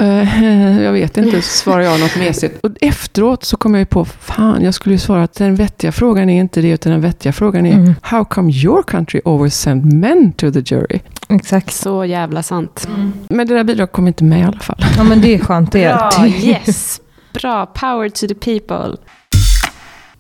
Uh, 0.00 0.82
jag 0.82 0.92
vet 0.92 1.16
inte, 1.16 1.42
svarar 1.42 1.80
jag 1.80 2.00
något 2.00 2.16
mesigt. 2.16 2.64
Och 2.64 2.70
efteråt 2.80 3.44
så 3.44 3.56
kom 3.56 3.74
jag 3.74 3.78
ju 3.78 3.86
på, 3.86 4.04
fan, 4.04 4.62
jag 4.62 4.74
skulle 4.74 4.94
ju 4.94 4.98
svara 4.98 5.22
att 5.22 5.34
den 5.34 5.54
vettiga 5.54 5.92
frågan 5.92 6.30
är 6.30 6.40
inte 6.40 6.60
det, 6.60 6.70
utan 6.70 6.92
den 6.92 7.00
vettiga 7.00 7.32
frågan 7.32 7.66
är, 7.66 7.74
mm. 7.74 7.94
how 8.02 8.24
come 8.24 8.52
your 8.52 8.82
country 8.82 9.20
always 9.24 9.54
send 9.60 9.92
men 9.92 10.32
to 10.32 10.52
the 10.52 10.60
jury? 10.60 11.00
Exakt. 11.28 11.72
Så 11.72 12.04
jävla 12.04 12.42
sant. 12.42 12.88
Mm. 12.88 13.12
Men 13.28 13.46
det 13.46 13.54
där 13.54 13.64
bidraget 13.64 13.92
kom 13.92 14.08
inte 14.08 14.24
med 14.24 14.40
i 14.40 14.42
alla 14.42 14.60
fall. 14.60 14.84
Ja, 14.96 15.04
men 15.04 15.20
det 15.20 15.34
är 15.34 15.38
skönt. 15.38 15.72
Det 15.72 15.84
är. 15.84 15.96
Bra, 15.96 16.26
yes. 16.28 17.00
Bra, 17.32 17.66
power 17.66 18.08
to 18.08 18.26
the 18.26 18.34
people 18.34 18.96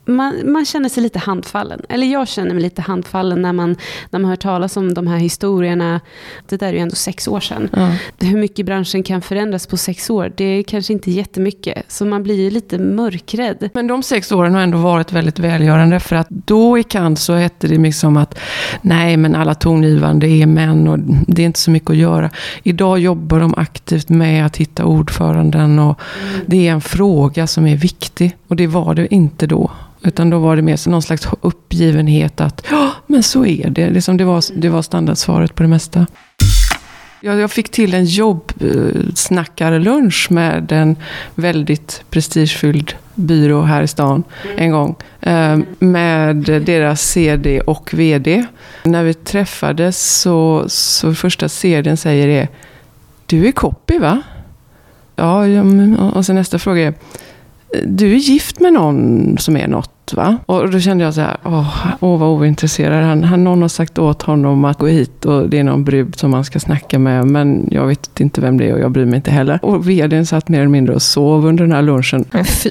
man, 0.04 0.52
man, 0.52 0.64
känner 0.64 0.88
sig 0.88 1.02
lite 1.02 1.18
handfallen. 1.18 1.80
Eller 1.88 2.06
jag 2.06 2.28
känner 2.28 2.54
mig 2.54 2.62
lite 2.62 2.82
handfallen 2.82 3.42
när 3.42 3.52
man, 3.52 3.76
när 4.10 4.20
man 4.20 4.28
hör 4.28 4.36
talas 4.36 4.76
om 4.76 4.94
de 4.94 5.06
här 5.06 5.18
historierna. 5.18 6.00
Det 6.48 6.56
där 6.56 6.68
är 6.68 6.72
ju 6.72 6.78
ändå 6.78 6.94
sex 6.94 7.28
år 7.28 7.40
sedan. 7.40 7.68
Ja. 7.72 7.90
Hur 8.26 8.38
mycket 8.38 8.66
branschen 8.66 9.02
kan 9.02 9.22
förändras 9.22 9.66
på 9.66 9.76
sex 9.76 10.10
år, 10.10 10.32
det 10.36 10.44
är 10.44 10.62
kanske 10.62 10.92
inte 10.92 11.10
jättemycket. 11.10 11.84
Så 11.88 12.04
man 12.04 12.22
blir 12.22 12.40
ju 12.40 12.50
lite 12.50 12.78
mörkrädd. 12.78 13.70
Men 13.74 13.86
de 13.86 14.02
sex 14.02 14.32
åren 14.32 14.54
har 14.54 14.60
ändå 14.60 14.78
varit 14.78 15.12
väldigt 15.12 15.38
välgörande. 15.38 16.00
För 16.00 16.16
att 16.16 16.30
då 16.30 16.78
i 16.78 16.82
Cannes 16.82 17.24
så 17.24 17.34
hette 17.34 17.66
det 17.66 17.78
liksom 17.78 18.16
att 18.16 18.38
nej, 18.82 19.16
men 19.16 19.34
alla 19.34 19.54
tongivande 19.54 20.28
är 20.28 20.46
män 20.46 20.88
och 20.88 20.98
det 21.26 21.42
är 21.42 21.46
inte 21.46 21.60
så 21.60 21.70
mycket 21.70 21.90
att 21.90 21.96
göra. 21.96 22.30
Idag 22.62 22.98
jobbar 22.98 23.40
de 23.40 23.54
aktivt 23.54 24.08
med 24.08 24.46
att 24.46 24.56
hitta 24.56 24.84
ordföranden 24.84 25.78
och 25.78 26.00
mm. 26.22 26.40
det 26.46 26.68
är 26.68 26.72
en 26.72 26.80
fråga 26.80 27.46
som 27.46 27.66
är 27.66 27.76
viktig. 27.76 28.36
Och 28.48 28.56
det 28.56 28.66
var 28.66 28.94
det 28.94 29.14
inte 29.14 29.46
då. 29.46 29.70
Utan 30.04 30.30
då 30.30 30.38
var 30.38 30.56
det 30.56 30.62
mer 30.62 30.88
någon 30.88 31.02
slags 31.02 31.28
uppgivenhet 31.40 32.40
att 32.40 32.66
ja, 32.70 32.90
men 33.06 33.22
så 33.22 33.46
är 33.46 33.70
det. 33.70 33.90
Liksom 33.90 34.16
det, 34.16 34.24
var, 34.24 34.60
det 34.60 34.68
var 34.68 34.82
standardsvaret 34.82 35.54
på 35.54 35.62
det 35.62 35.68
mesta. 35.68 36.06
Jag, 37.20 37.38
jag 37.38 37.50
fick 37.50 37.70
till 37.70 37.94
en 37.94 38.04
jobbsnackarlunch 38.04 40.30
med 40.30 40.72
en 40.72 40.96
väldigt 41.34 42.04
prestigefylld 42.10 42.94
byrå 43.14 43.62
här 43.62 43.82
i 43.82 43.88
stan 43.88 44.22
en 44.56 44.70
gång. 44.70 44.96
Eh, 45.20 45.58
med 45.78 46.36
deras 46.36 47.02
CD 47.02 47.60
och 47.60 47.94
VD. 47.94 48.44
När 48.84 49.04
vi 49.04 49.14
träffades 49.14 50.20
så, 50.20 50.64
så 50.68 51.14
första 51.14 51.48
CDn 51.48 51.96
säger 51.96 52.28
det 52.28 52.48
Du 53.26 53.48
är 53.48 53.52
copy 53.52 53.98
va? 53.98 54.22
Ja, 55.16 55.44
och 56.12 56.26
sen 56.26 56.36
nästa 56.36 56.58
fråga 56.58 56.82
är 56.82 56.94
du 57.82 58.12
är 58.12 58.16
gift 58.16 58.60
med 58.60 58.72
någon 58.72 59.38
som 59.38 59.56
är 59.56 59.68
något 59.68 59.93
Va? 60.12 60.38
Och 60.46 60.70
då 60.70 60.80
kände 60.80 61.04
jag 61.04 61.14
så 61.14 61.20
här, 61.20 61.36
åh, 61.44 61.86
åh 62.00 62.18
vad 62.18 62.28
ointresserad. 62.28 63.04
Han, 63.04 63.24
han, 63.24 63.44
någon 63.44 63.62
har 63.62 63.68
sagt 63.68 63.98
åt 63.98 64.22
honom 64.22 64.64
att 64.64 64.78
gå 64.78 64.86
hit 64.86 65.24
och 65.24 65.48
det 65.48 65.58
är 65.58 65.64
någon 65.64 65.84
brud 65.84 66.18
som 66.18 66.30
man 66.30 66.44
ska 66.44 66.60
snacka 66.60 66.98
med. 66.98 67.26
Men 67.26 67.68
jag 67.70 67.86
vet 67.86 68.20
inte 68.20 68.40
vem 68.40 68.58
det 68.58 68.68
är 68.68 68.72
och 68.72 68.80
jag 68.80 68.90
bryr 68.90 69.04
mig 69.04 69.16
inte 69.16 69.30
heller. 69.30 69.58
Och 69.62 69.88
vdn 69.88 70.26
satt 70.26 70.48
mer 70.48 70.58
eller 70.58 70.68
mindre 70.68 70.94
och 70.94 71.02
sov 71.02 71.46
under 71.46 71.64
den 71.64 71.72
här 71.72 71.82
lunchen. 71.82 72.24
Men 72.30 72.44
fy. 72.44 72.70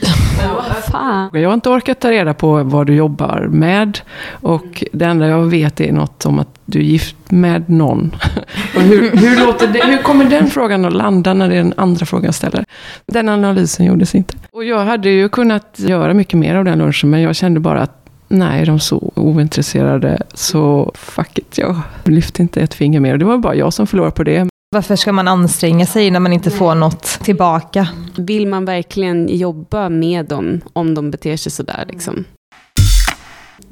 Fan. 0.91 1.29
Jag 1.33 1.49
har 1.49 1.53
inte 1.53 1.69
orkat 1.69 1.99
ta 1.99 2.11
reda 2.11 2.33
på 2.33 2.63
vad 2.63 2.87
du 2.87 2.95
jobbar 2.95 3.47
med. 3.51 3.99
Och 4.31 4.83
det 4.91 5.05
enda 5.05 5.27
jag 5.27 5.43
vet 5.43 5.81
är 5.81 5.91
något 5.91 6.25
om 6.25 6.39
att 6.39 6.49
du 6.65 6.79
är 6.79 6.83
gift 6.83 7.15
med 7.31 7.69
någon. 7.69 8.15
Och 8.75 8.81
hur, 8.81 9.17
hur, 9.17 9.45
låter 9.45 9.67
det, 9.67 9.85
hur 9.85 9.97
kommer 9.97 10.25
den 10.25 10.47
frågan 10.47 10.85
att 10.85 10.93
landa 10.93 11.33
när 11.33 11.49
det 11.49 11.55
är 11.55 11.63
den 11.63 11.73
andra 11.77 12.05
frågan 12.05 12.25
jag 12.25 12.35
ställer? 12.35 12.65
Den 13.05 13.29
analysen 13.29 13.85
gjordes 13.85 14.15
inte. 14.15 14.37
Och 14.51 14.63
jag 14.63 14.85
hade 14.85 15.09
ju 15.09 15.29
kunnat 15.29 15.75
göra 15.79 16.13
mycket 16.13 16.39
mer 16.39 16.55
av 16.55 16.65
den 16.65 16.77
lunchen, 16.77 17.09
men 17.09 17.21
jag 17.21 17.35
kände 17.35 17.59
bara 17.59 17.81
att 17.81 18.03
nej, 18.27 18.65
de 18.65 18.75
är 18.75 18.79
så 18.79 19.11
ointresserade, 19.15 20.21
så 20.33 20.91
fuck 20.95 21.37
it, 21.37 21.57
jag 21.57 21.81
lyfte 22.03 22.41
inte 22.41 22.61
ett 22.61 22.73
finger 22.73 22.99
mer. 22.99 23.17
Det 23.17 23.25
var 23.25 23.37
bara 23.37 23.55
jag 23.55 23.73
som 23.73 23.87
förlorade 23.87 24.11
på 24.11 24.23
det. 24.23 24.47
Varför 24.73 24.95
ska 24.95 25.11
man 25.11 25.27
anstränga 25.27 25.85
sig 25.85 26.11
när 26.11 26.19
man 26.19 26.33
inte 26.33 26.51
får 26.51 26.75
något 26.75 27.03
tillbaka? 27.03 27.87
Vill 28.17 28.47
man 28.47 28.65
verkligen 28.65 29.37
jobba 29.37 29.89
med 29.89 30.25
dem 30.25 30.61
om 30.73 30.93
de 30.93 31.11
beter 31.11 31.37
sig 31.37 31.51
sådär 31.51 31.85
liksom? 31.89 32.25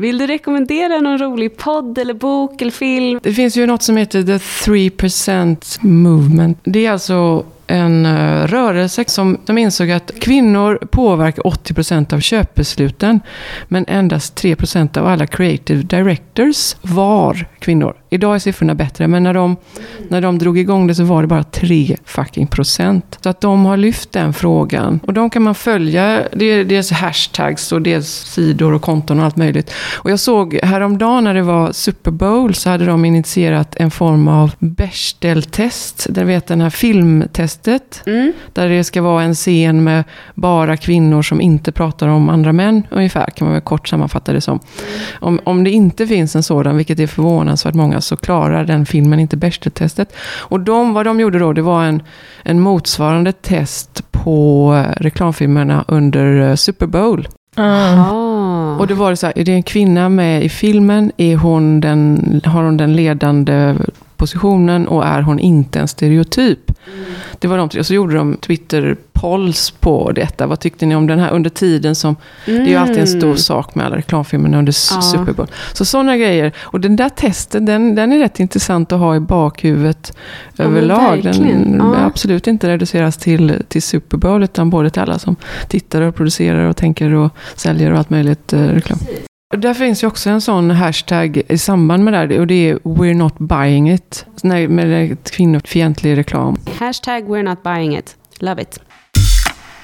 Vill 0.02 0.18
du 0.18 0.28
rekommendera 0.28 1.02
någon 1.02 1.18
rolig 1.18 1.58
podd 1.58 1.98
eller 1.98 2.14
bok 2.14 2.62
eller 2.62 2.72
film? 2.72 3.20
Det 3.24 3.34
finns 3.34 3.58
ju 3.58 3.66
något 3.66 3.84
som 3.84 3.98
heter 3.98 4.24
The 4.24 4.38
3% 4.38 5.86
Movement. 5.86 6.58
Det 6.64 6.86
är 6.86 6.92
alltså 6.92 7.46
en 7.68 8.06
eh, 8.06 8.48
rörelse 8.48 9.04
som, 9.08 9.38
som 9.46 9.58
insåg 9.58 9.92
att 9.92 10.12
kvinnor 10.20 10.80
påverkar 10.92 11.42
80% 11.44 12.14
av 12.14 12.20
köpbesluten. 12.20 13.20
Men 13.68 13.86
endast 13.88 14.44
3% 14.44 14.98
av 14.98 15.08
alla 15.08 15.28
creative 15.28 15.82
directors 15.82 16.76
var 16.82 17.46
kvinnor. 17.60 18.01
Idag 18.13 18.36
är 18.36 18.39
siffrorna 18.39 18.76
bättre, 18.76 19.08
men 19.08 19.24
när 19.24 19.34
de, 19.34 19.58
när 20.10 20.21
de 20.21 20.38
drog 20.38 20.58
igång 20.58 20.88
det 20.88 20.95
så 20.95 21.04
var 21.04 21.21
det 21.21 21.28
bara 21.28 21.43
3 21.43 21.97
fucking 22.06 22.47
procent. 22.47 23.19
Så 23.24 23.30
att 23.30 23.41
de 23.41 23.65
har 23.65 23.78
lyft 23.78 24.12
den 24.12 24.34
frågan. 24.34 25.00
Och 25.08 25.13
de 25.13 25.30
kan 25.30 25.41
man 25.41 25.56
följa. 25.56 26.21
Det 26.34 26.45
är 26.45 26.65
dels 26.65 26.91
hashtags 26.91 27.71
och 27.71 27.82
dels 27.82 28.08
sidor 28.08 28.74
och 28.74 28.82
konton 28.82 29.19
och 29.19 29.26
allt 29.26 29.36
möjligt. 29.36 29.74
Och 29.93 30.12
jag 30.12 30.19
såg 30.19 30.60
häromdagen 30.63 31.24
när 31.24 31.34
det 31.34 31.41
var 31.41 31.71
Super 31.71 32.12
Bowl 32.12 32.56
så 32.56 32.69
hade 32.69 32.86
de 32.86 33.06
initierat 33.06 33.76
en 33.76 33.91
form 33.91 34.28
av 34.28 34.52
Bechdel-test. 34.60 36.08
Där 36.10 36.26
vet 36.26 36.47
den 36.47 36.62
här 36.62 36.69
filmtestet. 36.69 38.04
Mm. 38.06 38.34
Där 38.54 38.69
det 38.69 38.84
ska 38.84 39.02
vara 39.02 39.24
en 39.24 39.36
scen 39.36 39.84
med 39.84 40.04
bara 40.36 40.78
kvinnor 40.78 41.21
som 41.21 41.41
inte 41.41 41.71
pratar 41.71 42.08
om 42.08 42.30
andra 42.30 42.54
män. 42.54 42.84
Ungefär 42.89 43.26
kan 43.26 43.45
man 43.45 43.54
väl 43.54 43.62
kort 43.62 43.88
sammanfatta 43.88 44.34
det 44.34 44.41
som. 44.41 44.60
Om, 45.19 45.39
om 45.43 45.63
det 45.63 45.71
inte 45.71 46.08
finns 46.08 46.36
en 46.36 46.43
sådan, 46.43 46.78
vilket 46.78 47.00
är 47.00 47.08
förvånansvärt 47.08 47.74
många, 47.74 48.01
så 48.02 48.18
klarar 48.18 48.64
den 48.66 48.86
filmen 48.86 49.20
inte 49.20 49.38
Bechdel-testet. 49.38 50.14
Och 50.40 50.60
de, 50.60 50.94
vad 50.94 51.06
de 51.06 51.20
gjorde 51.20 51.40
då, 51.40 51.54
det 51.54 51.62
var 51.62 51.84
en, 51.84 52.04
en 52.44 52.60
motsvarande 52.60 53.32
test 53.32 54.12
på 54.12 54.74
eh, 54.76 55.02
reklamfilmerna 55.02 55.86
under 55.88 56.50
eh, 56.50 56.56
Super 56.56 56.88
Bowl. 56.88 57.28
Ah. 57.56 58.76
Och 58.76 58.88
det 58.88 58.94
var 58.94 59.10
det 59.10 59.18
så 59.18 59.26
här, 59.26 59.38
är 59.38 59.44
det 59.44 59.52
en 59.52 59.64
kvinna 59.64 60.10
med 60.10 60.44
i 60.44 60.50
filmen? 60.50 61.12
Är 61.18 61.36
hon 61.36 61.82
den, 61.82 62.42
har 62.46 62.64
hon 62.64 62.78
den 62.78 62.96
ledande 62.96 63.76
positionen 64.22 64.88
och 64.88 65.06
är 65.06 65.22
hon 65.22 65.40
inte 65.40 65.80
en 65.80 65.88
stereotyp? 65.88 66.72
Det 67.40 67.48
var 67.48 67.58
de 67.58 67.70
tre. 67.70 67.80
Och 67.80 67.86
så 67.86 67.94
gjorde 67.94 68.16
de 68.16 68.38
Twitter-polls 68.38 69.72
på 69.80 70.12
detta. 70.12 70.48
Vad 70.48 70.60
tyckte 70.60 70.86
ni 70.86 70.96
om 70.96 71.08
den 71.08 71.20
här 71.20 71.32
under 71.32 71.50
tiden 71.50 71.96
som... 71.96 72.16
Det 72.46 72.52
är 72.52 72.66
ju 72.66 72.76
alltid 72.76 72.98
en 72.98 73.08
stor 73.08 73.36
sak 73.36 73.76
med 73.76 73.86
alla 73.86 73.96
reklamfilmerna 73.98 74.58
under 74.60 74.74
Ja. 74.92 75.02
Super 75.02 75.34
Bowl. 75.34 75.48
Så 75.74 75.86
sådana 75.86 76.18
grejer. 76.18 76.52
Och 76.62 76.80
den 76.80 76.96
där 76.96 77.10
testen, 77.10 77.66
den, 77.66 77.96
den 77.96 78.14
är 78.14 78.20
rätt 78.20 78.40
intressant 78.40 78.92
att 78.92 79.00
ha 79.00 79.16
i 79.16 79.20
bakhuvudet 79.20 80.14
Ja, 80.56 80.64
överlag. 80.64 81.24
Den 81.24 81.76
Ja. 81.80 82.06
absolut 82.06 82.48
inte 82.48 82.68
reduceras 82.68 83.18
till, 83.18 83.64
till 83.68 83.82
Super 83.82 84.18
Bowl, 84.18 84.44
utan 84.44 84.70
både 84.70 84.90
till 84.90 85.02
alla 85.02 85.20
som 85.20 85.36
tittar 85.68 86.02
och 86.02 86.16
producerar 86.16 86.70
och 86.70 86.78
tänker 86.78 87.14
och 87.14 87.32
säljer 87.56 87.92
och 87.92 87.98
allt 87.98 88.10
möjligt 88.10 88.54
eh, 88.54 88.60
reklam. 88.60 89.00
Där 89.58 89.74
finns 89.74 90.04
ju 90.04 90.08
också 90.08 90.30
en 90.30 90.42
sån 90.42 90.72
hashtag 90.72 91.42
i 91.48 91.58
samband 91.58 92.04
med 92.04 92.14
det 92.14 92.18
här 92.18 92.40
och 92.40 92.48
det 92.48 92.70
är 92.70 92.76
We're 92.76 93.14
not 93.14 93.40
buying 93.40 93.92
it. 93.92 94.26
Nej, 94.44 94.68
med 94.68 95.18
kvinnofientlig 95.24 96.18
reklam. 96.18 96.58
Hashtag 96.80 97.24
we're 97.24 97.44
not 97.44 97.64
buying 97.64 97.98
it. 97.98 98.16
Love 98.40 98.62
it. 98.62 98.80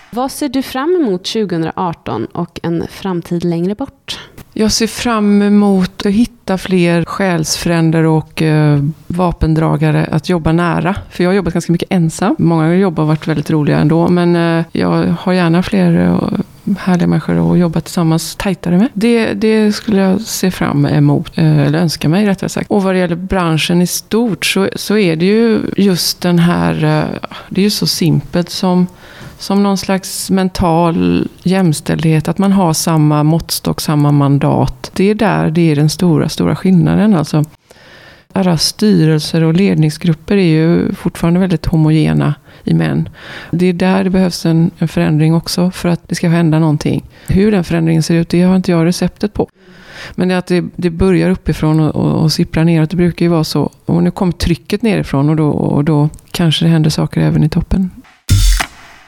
Vad 0.09 0.31
ser 0.31 0.49
du 0.49 0.61
fram 0.61 0.95
emot 1.01 1.25
2018 1.25 2.25
och 2.25 2.59
en 2.63 2.87
framtid 2.89 3.43
längre 3.43 3.75
bort? 3.75 4.19
Jag 4.53 4.71
ser 4.71 4.87
fram 4.87 5.41
emot 5.41 6.05
att 6.05 6.11
hitta 6.11 6.57
fler 6.57 7.05
själsfränder 7.05 8.03
och 8.03 8.41
eh, 8.41 8.83
vapendragare 9.07 10.09
att 10.11 10.29
jobba 10.29 10.51
nära. 10.51 10.95
För 11.09 11.23
jag 11.23 11.31
har 11.31 11.35
jobbat 11.35 11.53
ganska 11.53 11.71
mycket 11.71 11.91
ensam. 11.91 12.35
Många 12.39 12.75
jobb 12.75 12.97
har 12.97 13.05
varit 13.05 13.27
väldigt 13.27 13.49
roliga 13.49 13.79
ändå. 13.79 14.07
Men 14.07 14.35
eh, 14.35 14.65
jag 14.71 15.15
har 15.19 15.33
gärna 15.33 15.63
fler 15.63 16.05
eh, 16.05 16.39
härliga 16.79 17.07
människor 17.07 17.51
att 17.51 17.59
jobba 17.59 17.81
tillsammans 17.81 18.35
tajtare 18.35 18.77
med. 18.77 18.89
Det, 18.93 19.33
det 19.33 19.71
skulle 19.71 20.01
jag 20.01 20.21
se 20.21 20.51
fram 20.51 20.85
emot, 20.85 21.37
eh, 21.37 21.59
eller 21.59 21.79
önska 21.79 22.09
mig 22.09 22.25
rättare 22.25 22.49
sagt. 22.49 22.71
Och 22.71 22.83
vad 22.83 22.95
det 22.95 22.99
gäller 22.99 23.15
branschen 23.15 23.81
i 23.81 23.87
stort 23.87 24.45
så, 24.45 24.69
så 24.75 24.97
är 24.97 25.15
det 25.15 25.25
ju 25.25 25.61
just 25.77 26.21
den 26.21 26.39
här, 26.39 26.83
eh, 26.83 27.29
det 27.49 27.61
är 27.61 27.63
ju 27.63 27.69
så 27.69 27.87
simpelt 27.87 28.49
som 28.49 28.87
som 29.39 29.63
någon 29.63 29.77
slags 29.77 30.29
mental 30.29 31.27
jämställdhet, 31.43 32.27
att 32.27 32.37
man 32.37 32.51
har 32.51 32.73
samma 32.73 33.23
måttstock, 33.23 33.81
samma 33.81 34.11
mandat. 34.11 34.91
Det 34.93 35.09
är 35.09 35.15
där 35.15 35.49
det 35.49 35.71
är 35.71 35.75
den 35.75 35.89
stora, 35.89 36.29
stora 36.29 36.55
skillnaden. 36.55 37.13
Alltså, 37.13 37.45
alla 38.33 38.57
styrelser 38.57 39.43
och 39.43 39.53
ledningsgrupper 39.53 40.37
är 40.37 40.41
ju 40.41 40.93
fortfarande 40.93 41.39
väldigt 41.39 41.65
homogena 41.65 42.33
i 42.67 42.73
män. 42.73 43.09
Det 43.51 43.65
är 43.65 43.73
där 43.73 44.03
det 44.03 44.09
behövs 44.09 44.45
en, 44.45 44.71
en 44.77 44.87
förändring 44.87 45.35
också 45.35 45.71
för 45.71 45.89
att 45.89 46.09
det 46.09 46.15
ska 46.15 46.29
hända 46.29 46.59
någonting. 46.59 47.05
Hur 47.27 47.51
den 47.51 47.63
förändringen 47.63 48.03
ser 48.03 48.15
ut, 48.15 48.29
det 48.29 48.41
har 48.41 48.55
inte 48.55 48.71
jag 48.71 48.85
receptet 48.85 49.33
på. 49.33 49.49
Men 50.15 50.27
det 50.27 50.33
är 50.33 50.37
att 50.37 50.47
det, 50.47 50.65
det 50.75 50.89
börjar 50.89 51.29
uppifrån 51.29 51.79
och, 51.79 51.95
och, 51.95 52.23
och 52.23 52.31
sipprar 52.31 52.63
neråt. 52.63 52.89
Det 52.89 52.97
brukar 52.97 53.25
ju 53.25 53.29
vara 53.29 53.43
så. 53.43 53.71
Och 53.85 54.03
nu 54.03 54.11
kommer 54.11 54.31
trycket 54.31 54.81
nerifrån 54.81 55.29
och 55.29 55.35
då, 55.35 55.49
och 55.49 55.83
då 55.83 56.09
kanske 56.31 56.65
det 56.65 56.69
händer 56.69 56.89
saker 56.89 57.21
även 57.21 57.43
i 57.43 57.49
toppen. 57.49 57.91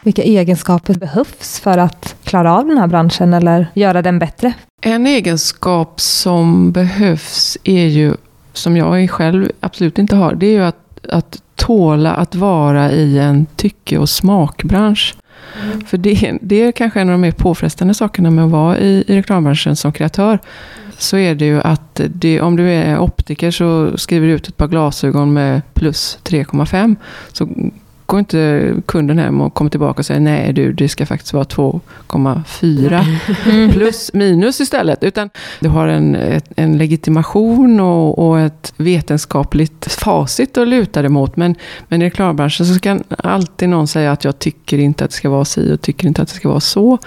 Vilka 0.03 0.21
egenskaper 0.21 0.93
behövs 0.93 1.59
för 1.59 1.77
att 1.77 2.15
klara 2.23 2.53
av 2.57 2.67
den 2.67 2.77
här 2.77 2.87
branschen 2.87 3.33
eller 3.33 3.67
göra 3.73 4.01
den 4.01 4.19
bättre? 4.19 4.53
En 4.81 5.07
egenskap 5.07 6.01
som 6.01 6.71
behövs 6.71 7.57
är 7.63 7.85
ju, 7.85 8.13
som 8.53 8.77
jag 8.77 9.09
själv 9.09 9.51
absolut 9.59 9.97
inte 9.97 10.15
har, 10.15 10.35
det 10.35 10.45
är 10.45 10.51
ju 10.51 10.63
att, 10.63 11.05
att 11.09 11.41
tåla 11.59 12.13
att 12.13 12.35
vara 12.35 12.91
i 12.91 13.17
en 13.17 13.45
tycke 13.45 13.97
och 13.97 14.09
smakbransch. 14.09 15.15
För 15.87 15.97
det, 15.97 16.37
det 16.41 16.61
är 16.61 16.71
kanske 16.71 17.01
en 17.01 17.09
av 17.09 17.11
de 17.11 17.21
mer 17.21 17.31
påfrestande 17.31 17.93
sakerna 17.93 18.29
med 18.29 18.45
att 18.45 18.51
vara 18.51 18.77
i, 18.77 19.03
i 19.07 19.17
reklambranschen 19.17 19.75
som 19.75 19.91
kreatör. 19.91 20.39
Så 20.97 21.17
är 21.17 21.35
det 21.35 21.45
ju 21.45 21.61
att 21.61 22.01
det, 22.07 22.41
om 22.41 22.55
du 22.55 22.69
är 22.69 22.99
optiker 22.99 23.51
så 23.51 23.97
skriver 23.97 24.27
du 24.27 24.33
ut 24.33 24.47
ett 24.47 24.57
par 24.57 24.67
glasögon 24.67 25.33
med 25.33 25.61
plus 25.73 26.19
3,5. 26.23 26.95
Så 27.33 27.49
går 28.09 28.19
inte 28.19 28.73
kunden 28.85 29.19
hem 29.19 29.41
och 29.41 29.53
kommer 29.53 29.71
tillbaka 29.71 29.99
och 29.99 30.05
säger 30.05 30.19
nej 30.19 30.53
du, 30.53 30.73
det 30.73 30.89
ska 30.89 31.05
faktiskt 31.05 31.33
vara 31.33 31.43
2,4 31.43 33.71
plus 33.73 34.13
minus 34.13 34.59
istället. 34.59 35.03
Utan 35.03 35.29
du 35.59 35.69
har 35.69 35.87
en, 35.87 36.17
en 36.55 36.77
legitimation 36.77 37.79
och, 37.79 38.19
och 38.19 38.39
ett 38.39 38.73
vetenskapligt 38.77 39.91
facit 39.91 40.57
att 40.57 40.67
luta 40.67 41.01
dig 41.01 41.09
mot. 41.09 41.35
Men, 41.35 41.55
men 41.87 42.01
i 42.01 42.05
reklambranschen 42.05 42.65
så 42.65 42.79
kan 42.79 43.03
alltid 43.17 43.69
någon 43.69 43.87
säga 43.87 44.11
att 44.11 44.23
jag 44.23 44.39
tycker 44.39 44.77
inte 44.77 45.03
att 45.03 45.09
det 45.09 45.15
ska 45.15 45.29
vara 45.29 45.45
si 45.45 45.73
och 45.73 45.81
tycker 45.81 46.07
inte 46.07 46.21
att 46.21 46.27
det 46.27 46.35
ska 46.35 46.49
vara 46.49 46.59
så. 46.59 46.97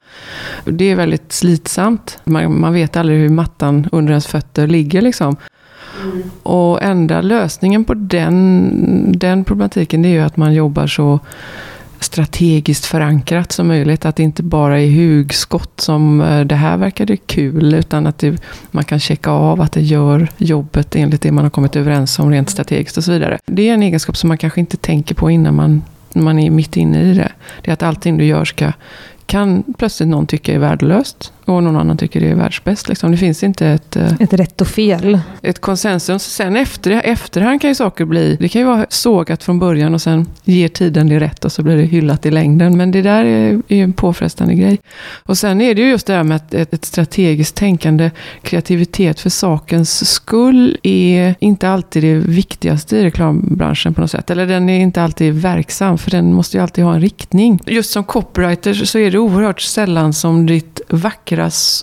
Det 0.65 0.85
är 0.85 0.95
väldigt 0.95 1.33
slitsamt. 1.33 2.19
Man, 2.25 2.61
man 2.61 2.73
vet 2.73 2.97
aldrig 2.97 3.19
hur 3.19 3.29
mattan 3.29 3.89
under 3.93 4.13
ens 4.13 4.27
fötter 4.27 4.67
ligger 4.67 5.03
liksom. 5.03 5.37
Och 6.43 6.83
enda 6.83 7.21
lösningen 7.21 7.85
på 7.85 7.95
den, 7.95 9.13
den 9.17 9.45
problematiken 9.45 10.03
det 10.03 10.09
är 10.09 10.13
ju 10.13 10.21
att 10.21 10.37
man 10.37 10.55
jobbar 10.55 10.87
så 10.87 11.21
strategiskt 12.01 12.87
förankrat 12.87 13.53
som 13.53 13.69
möjligt. 13.69 14.05
Att 14.05 14.17
det 14.17 14.23
inte 14.23 14.43
bara 14.43 14.81
är 14.81 14.91
hugskott 14.91 15.81
som 15.81 16.21
eh, 16.21 16.41
det 16.41 16.55
här 16.55 16.77
verkade 16.77 17.17
kul, 17.17 17.75
utan 17.75 18.07
att 18.07 18.19
det, 18.19 18.43
man 18.71 18.85
kan 18.85 19.01
checka 19.01 19.31
av 19.31 19.61
att 19.61 19.73
det 19.73 19.83
gör 19.83 20.29
jobbet 20.37 20.97
enligt 20.97 21.23
det 21.23 21.33
man 21.33 21.45
har 21.45 21.51
kommit 21.51 21.77
överens 21.77 22.19
om 22.19 22.31
rent 22.31 22.51
strategiskt 22.51 22.97
och 22.97 23.05
så 23.05 23.13
vidare. 23.13 23.39
Det 23.47 23.69
är 23.69 23.75
en 23.75 23.83
egenskap 23.83 24.17
som 24.17 24.29
man 24.29 24.39
kanske 24.39 24.61
inte 24.61 24.77
tänker 24.77 25.15
på 25.15 25.31
innan 25.31 25.55
man, 25.55 25.83
man 26.13 26.39
är 26.39 26.51
mitt 26.51 26.77
inne 26.77 27.03
i 27.03 27.15
det. 27.15 27.33
Det 27.63 27.71
är 27.71 27.73
att 27.73 27.83
allting 27.83 28.19
du 28.19 28.25
gör 28.25 28.45
ska 28.45 28.73
kan 29.27 29.63
plötsligt 29.79 30.09
någon 30.09 30.27
tycka 30.27 30.55
är 30.55 30.59
värdelöst. 30.59 31.33
Och 31.45 31.63
någon 31.63 31.77
annan 31.77 31.97
tycker 31.97 32.21
det 32.21 32.29
är 32.31 32.35
världsbäst. 32.35 32.89
Liksom. 32.89 33.11
Det 33.11 33.17
finns 33.17 33.43
inte 33.43 33.67
ett, 33.67 33.97
eh, 33.97 34.13
Ett 34.21 34.33
rätt 34.33 34.61
och 34.61 34.69
fel. 34.69 35.21
ett 35.43 35.61
konsensus. 35.61 36.23
Sen 36.23 36.57
efter, 36.57 36.91
efterhand 36.91 37.61
kan 37.61 37.71
ju 37.71 37.75
saker 37.75 38.05
bli, 38.05 38.37
det 38.41 38.49
kan 38.49 38.61
ju 38.63 38.67
vara 38.67 38.87
sågat 38.89 39.43
från 39.43 39.59
början 39.59 39.95
och 39.95 40.03
sen 40.03 40.27
ger 40.45 40.69
tiden 40.69 41.09
det 41.09 41.21
rätt 41.21 41.45
och 41.45 41.53
så 41.53 41.63
blir 41.63 41.77
det 41.77 41.83
hyllat 41.83 42.27
i 42.27 42.31
längden. 42.31 42.77
Men 42.77 42.91
det 42.91 43.03
där 43.03 43.25
är 43.25 43.63
är 43.69 43.77
ju 43.77 43.83
en 43.83 43.93
påfrestande 43.93 44.55
grej. 44.55 44.79
Och 45.27 45.39
sen 45.39 45.61
är 45.61 45.75
det 45.75 45.83
ju 45.83 45.89
just 45.89 46.07
det 46.07 46.13
här 46.13 46.23
med 46.25 46.37
att 46.37 46.55
ett, 46.55 46.75
ett 46.75 46.85
strategiskt 46.85 47.55
tänkande, 47.57 48.11
kreativitet 48.43 49.21
för 49.21 49.31
sakens 49.31 50.11
skull 50.11 50.79
är 50.83 51.35
inte 51.41 51.69
alltid 51.69 52.03
det 52.03 52.15
viktigaste 52.15 52.97
i 52.97 53.05
reklambranschen 53.05 53.95
på 53.95 54.01
något 54.01 54.11
sätt. 54.11 54.31
Eller 54.31 54.47
den 54.47 54.69
är 54.69 54.81
inte 54.81 55.03
alltid 55.03 55.35
verksam, 55.35 55.99
för 55.99 56.11
den 56.11 56.33
måste 56.33 56.57
ju 56.57 56.63
alltid 56.63 56.85
ha 56.85 56.95
en 56.95 57.01
riktning. 57.01 57.61
Just 57.67 57.91
som 57.91 58.05
copywriter 58.05 58.75
så 58.75 58.99
är 58.99 59.11
det 59.11 59.19
oerhört 59.19 59.61
sällan 59.61 60.13
som 60.13 60.47
ditt 60.47 60.81
vackra 60.89 61.32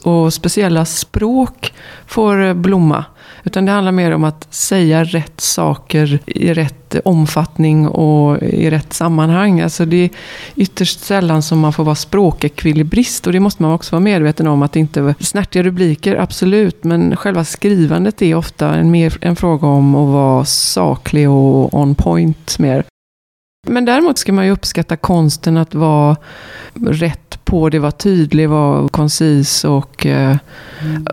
och 0.03 0.33
speciella 0.33 0.85
språk 0.85 1.73
får 2.07 2.43
eh, 2.43 2.53
blomma. 2.53 3.05
Utan 3.43 3.65
det 3.65 3.71
handlar 3.71 3.91
mer 3.91 4.12
om 4.12 4.23
att 4.23 4.53
säga 4.53 5.03
rätt 5.03 5.41
saker 5.41 6.19
i 6.25 6.53
rätt 6.53 6.95
omfattning 7.05 7.88
och 7.88 8.43
i 8.43 8.69
rätt 8.69 8.93
sammanhang. 8.93 9.62
Alltså 9.62 9.85
det 9.85 9.97
är 9.97 10.09
ytterst 10.55 10.99
sällan 10.99 11.41
som 11.41 11.59
man 11.59 11.73
får 11.73 11.83
vara 11.83 11.95
språkekvilibrist 11.95 13.27
och 13.27 13.33
det 13.33 13.39
måste 13.39 13.63
man 13.63 13.71
också 13.71 13.95
vara 13.95 14.03
medveten 14.03 14.47
om. 14.47 14.62
att 14.62 14.75
inte 14.75 15.15
Snärtiga 15.19 15.63
rubriker, 15.63 16.15
absolut, 16.15 16.83
men 16.83 17.15
själva 17.15 17.43
skrivandet 17.43 18.21
är 18.21 18.35
ofta 18.35 18.75
en, 18.75 18.91
mer 18.91 19.17
en 19.21 19.35
fråga 19.35 19.67
om 19.67 19.95
att 19.95 20.13
vara 20.13 20.45
saklig 20.45 21.29
och 21.29 21.73
on 21.73 21.95
point 21.95 22.59
mer. 22.59 22.83
Men 23.67 23.85
däremot 23.85 24.17
ska 24.17 24.33
man 24.33 24.45
ju 24.45 24.51
uppskatta 24.51 24.97
konsten 24.97 25.57
att 25.57 25.75
vara 25.75 26.17
rätt 26.73 27.45
på 27.45 27.69
det, 27.69 27.79
vara 27.79 27.91
tydlig, 27.91 28.49
vara 28.49 28.87
koncis 28.89 29.63
och, 29.63 30.05
mm. 30.05 30.37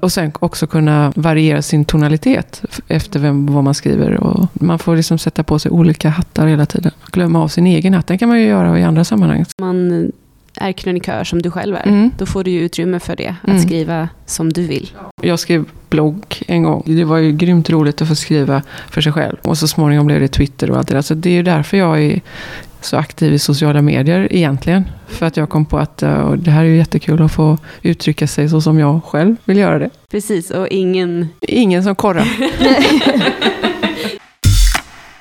och 0.03 0.13
sen 0.13 0.33
också 0.39 0.67
kunna 0.67 1.13
variera 1.17 1.63
sin 1.63 1.85
tonalitet 1.85 2.63
efter 2.89 3.21
vem, 3.21 3.47
vad 3.47 3.65
man 3.65 3.75
skriver. 3.75 4.15
Och 4.15 4.49
man 4.53 4.79
får 4.79 4.97
liksom 4.97 5.19
sätta 5.19 5.43
på 5.43 5.59
sig 5.59 5.71
olika 5.71 6.09
hattar 6.09 6.47
hela 6.47 6.67
tiden. 6.67 6.93
Glömma 7.13 7.43
av 7.43 7.49
sin 7.49 7.67
egen 7.67 7.95
hatt, 7.95 8.07
den 8.07 8.19
kan 8.19 8.29
man 8.29 8.41
ju 8.41 8.47
göra 8.47 8.79
i 8.79 8.85
andra 8.85 9.05
sammanhang. 9.05 9.45
Man 9.61 10.13
är 10.57 10.73
krönikör 10.73 11.25
som 11.25 11.43
du 11.43 11.51
själv 11.51 11.77
är, 11.77 11.87
mm. 11.87 12.11
då 12.19 12.27
får 12.27 12.45
du 12.45 12.51
ju 12.51 12.61
utrymme 12.61 13.01
för 13.01 13.17
det, 13.17 13.35
att 13.43 13.49
mm. 13.49 13.63
skriva 13.63 14.09
som 14.27 14.53
du 14.53 14.67
vill. 14.67 14.91
Jag 15.23 15.39
skrev 15.39 15.65
blogg 15.89 16.43
en 16.47 16.63
gång. 16.63 16.83
Det 16.87 17.05
var 17.05 17.19
ju 17.19 17.33
grymt 17.33 17.71
roligt 17.71 18.03
att 18.03 18.09
få 18.09 18.15
skriva 18.15 18.63
för 18.91 19.01
sig 19.01 19.13
själv. 19.13 19.37
Och 19.43 19.59
så 19.59 19.69
småningom 19.69 20.07
blev 20.07 20.21
det 20.21 20.29
Twitter 20.29 20.71
och 20.71 20.77
allt 20.77 20.89
det 20.89 20.95
där. 20.95 21.03
Så 21.03 21.15
det 21.15 21.31
är 21.31 21.35
ju 21.35 21.43
därför 21.43 21.77
jag 21.77 22.03
är 22.03 22.21
så 22.81 22.97
aktiv 22.97 23.33
i 23.33 23.39
sociala 23.39 23.83
medier 23.83 24.29
egentligen. 24.31 24.85
För 25.07 25.27
att 25.27 25.37
jag 25.37 25.49
kom 25.49 25.65
på 25.65 25.79
att 25.79 26.03
uh, 26.03 26.33
det 26.33 26.51
här 26.51 26.65
är 26.65 26.69
ju 26.69 26.77
jättekul 26.77 27.23
att 27.23 27.33
få 27.33 27.59
uttrycka 27.83 28.27
sig 28.27 28.49
så 28.49 28.61
som 28.61 28.79
jag 28.79 29.05
själv 29.05 29.37
vill 29.45 29.57
göra 29.57 29.79
det. 29.79 29.91
Precis, 30.11 30.51
och 30.51 30.69
ingen... 30.69 31.29
Ingen 31.41 31.85
som 31.85 31.95
korrar. 31.95 32.29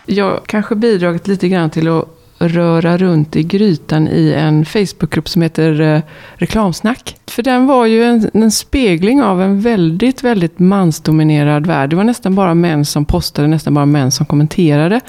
jag 0.06 0.42
kanske 0.46 0.76
bidragit 0.76 1.28
lite 1.28 1.48
grann 1.48 1.70
till 1.70 1.88
att 1.88 2.15
röra 2.38 2.98
runt 2.98 3.36
i 3.36 3.44
grytan 3.44 4.08
i 4.08 4.34
en 4.34 4.66
Facebookgrupp 4.66 5.30
som 5.30 5.42
heter 5.42 5.82
eh, 5.82 6.02
Reklamsnack. 6.36 7.16
För 7.36 7.44
den 7.44 7.66
var 7.66 7.86
ju 7.86 8.04
en, 8.04 8.30
en, 8.34 8.52
spegling 8.52 9.24
av 9.24 9.42
en 9.42 9.62
väldigt, 9.62 10.24
väldigt 10.24 10.60
mansdominerad 10.60 11.66
värld. 11.66 11.90
Det 11.90 11.96
var 11.96 12.04
nästan 12.04 12.36
bara 12.36 12.54
män 12.54 12.86
som 12.86 13.06
postade, 13.06 13.48
nästan 13.48 13.74
bara 13.74 13.86
män 13.86 14.12
som 14.12 14.26
kommenterade. 14.26 15.02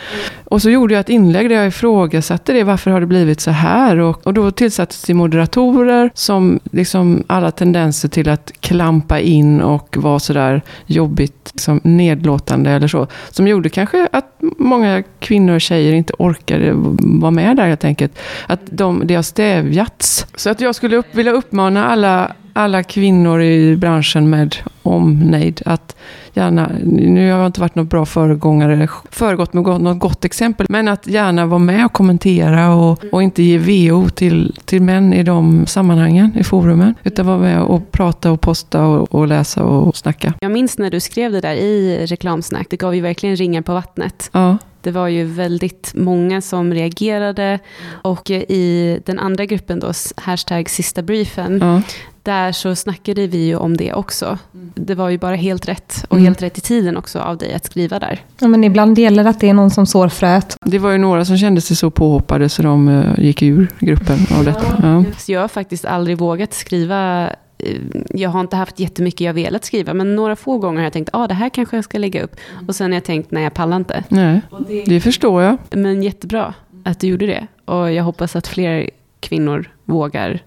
Och 0.45 0.63
så 0.63 0.71
gjorde 0.71 0.95
jag 0.95 1.01
ett 1.01 1.09
inlägg 1.09 1.49
där 1.49 1.57
jag 1.57 1.67
ifrågasatte 1.67 2.53
det. 2.53 2.65
Varför 2.65 2.91
har 2.91 3.01
det 3.01 3.07
blivit 3.07 3.41
så 3.41 3.51
här? 3.51 3.97
Och, 3.99 4.27
och 4.27 4.35
då 4.35 4.51
tillsattes 4.51 5.03
det 5.03 5.15
moderatorer 5.15 6.11
som 6.15 6.61
liksom 6.73 7.25
alla 7.27 7.51
tendenser 7.51 8.09
till 8.09 8.29
att 8.29 8.53
klampa 8.61 9.21
in 9.21 9.61
och 9.61 9.97
vara 9.97 10.19
sådär 10.19 10.63
jobbigt 10.87 11.51
liksom 11.53 11.81
nedlåtande 11.85 12.71
eller 12.71 12.89
så. 12.89 13.07
Som 13.31 13.49
gjorde 13.49 13.69
kanske 13.69 14.09
att 14.13 14.37
många 14.59 15.03
kvinnor 15.19 15.55
och 15.55 15.61
tjejer 15.61 15.93
inte 15.93 16.13
orkade 16.19 16.73
vara 16.99 17.31
med 17.31 17.57
där 17.57 17.67
helt 17.67 17.85
enkelt. 17.85 18.19
Att 18.47 18.61
de, 18.65 19.03
det 19.05 19.15
har 19.15 19.23
stävjats. 19.23 20.27
Så 20.37 20.51
att 20.51 20.61
jag 20.61 20.75
skulle 20.75 20.97
upp, 20.97 21.15
vilja 21.15 21.33
uppmana 21.33 21.87
alla, 21.87 22.16
uh, 22.17 22.33
alla 22.57 22.83
kvinnor 22.83 23.43
i 23.43 23.77
branschen 23.77 24.31
med 24.31 24.57
omnejd 24.83 25.63
att 25.67 25.97
gärna, 26.33 26.71
nu 26.85 27.31
har 27.31 27.39
jag 27.39 27.47
inte 27.47 27.61
varit 27.61 27.75
någon 27.75 27.87
bra 27.87 28.07
föregångare, 28.07 28.89
föregått 29.11 29.53
med 29.53 29.65
något 29.65 29.99
gott 29.99 30.25
exempel, 30.25 30.67
men 30.69 30.89
att 30.89 31.07
gärna 31.07 31.47
vara 31.47 31.59
med 31.59 31.85
och 31.85 31.93
kommentera 31.93 32.75
och, 32.75 33.05
och 33.13 33.23
inte 33.23 33.43
ge 33.43 33.59
VO 33.59 34.09
till, 34.09 34.57
till 34.65 34.83
män 34.83 35.13
i 35.13 35.23
de 35.23 35.67
sammanhangen, 35.67 36.33
i 36.39 36.45
forumen, 36.45 36.95
utan 37.05 37.27
vara 37.27 37.39
med 37.39 37.63
och 37.63 37.93
prata 37.93 38.31
och 38.31 38.41
posta 38.41 38.85
och, 38.85 39.15
och 39.15 39.27
läsa 39.27 39.65
och 39.65 39.97
snacka. 39.97 40.35
Jag 40.41 40.53
minns 40.53 40.79
när 40.79 40.91
du 40.91 41.01
skrev 41.01 41.33
det 41.33 41.41
där 41.41 41.55
i 41.55 42.07
reklamsnack, 42.07 42.67
det 42.71 42.77
gav 42.77 42.95
ju 42.95 43.01
verkligen 43.01 43.37
ringar 43.37 43.63
på 43.63 43.75
vattnet. 43.75 44.31
Ja. 44.33 44.59
Det 44.81 44.91
var 44.91 45.09
ju 45.09 45.25
väldigt 45.25 45.93
många 45.95 46.41
som 46.41 46.75
reagerade 46.75 47.59
och 48.03 48.31
i 48.31 48.99
den 49.07 49.19
andra 49.19 49.45
gruppen 49.45 49.81
då, 49.81 49.93
hashtag 50.17 50.71
sista 50.71 51.03
briefen, 51.03 51.59
ja. 51.63 51.83
Där 52.27 52.53
så 52.53 52.75
snackade 52.75 53.27
vi 53.27 53.47
ju 53.47 53.57
om 53.57 53.77
det 53.77 53.93
också. 53.93 54.39
Det 54.75 54.95
var 54.95 55.09
ju 55.09 55.19
bara 55.19 55.35
helt 55.35 55.69
rätt 55.69 56.05
och 56.09 56.17
mm. 56.17 56.25
helt 56.25 56.43
rätt 56.43 56.59
i 56.59 56.61
tiden 56.61 56.97
också 56.97 57.19
av 57.19 57.39
dig 57.39 57.55
att 57.55 57.65
skriva 57.65 57.99
där. 57.99 58.21
Ja, 58.39 58.49
men 58.49 58.65
ibland 58.65 58.99
gäller 58.99 59.25
det 59.25 59.31
att 59.31 59.41
det 59.41 59.49
är 59.49 59.55
någon 59.55 59.71
som 59.71 59.87
sår 59.87 60.09
fröet. 60.09 60.57
Det 60.61 60.79
var 60.79 60.91
ju 60.91 60.99
några 60.99 61.25
som 61.25 61.39
kände 61.39 61.61
sig 61.61 61.77
så 61.77 61.91
påhoppade 61.91 62.49
så 62.49 62.63
de 62.63 62.89
uh, 62.89 63.21
gick 63.21 63.43
ur 63.43 63.69
gruppen 63.79 64.19
av 64.39 64.45
detta. 64.45 64.67
Ja. 64.83 65.05
Jag 65.27 65.41
har 65.41 65.49
faktiskt 65.49 65.85
aldrig 65.85 66.19
vågat 66.19 66.55
skriva 66.55 67.31
Eh, 67.59 67.81
jag 68.11 68.31
har 68.31 68.41
inte 68.41 68.57
haft 68.57 68.81
jättemycket 68.81 69.21
jag 69.21 69.35
velat 69.35 69.65
skriva, 69.65 69.95
men 69.95 70.17
några 70.17 70.37
få 70.37 70.59
gånger 70.59 70.79
har 70.79 70.85
jag 70.85 70.93
tänkt, 70.93 71.11
ah, 71.13 71.27
det 71.27 71.35
här 71.35 71.49
kanske 71.49 71.77
jag 71.77 71.85
ska 71.85 71.99
lägga 71.99 72.23
upp. 72.23 72.37
Och 72.69 72.77
sen 72.77 72.91
har 72.91 72.97
jag 72.97 73.05
tänkt, 73.05 73.31
nej 73.31 73.43
jag 73.43 73.55
pallar 73.55 73.77
inte. 73.77 74.05
Nej, 74.09 74.41
det 74.87 75.01
förstår 75.01 75.43
jag. 75.43 75.57
Men 75.71 76.03
jättebra 76.03 76.55
att 76.85 77.01
du 77.01 77.07
gjorde 77.07 77.27
det. 77.27 77.47
Och 77.65 77.93
jag 77.93 78.05
hoppas 78.05 78.37
att 78.37 78.47
fler 78.47 78.91
kvinnor 79.21 79.71
vågar. 79.87 80.43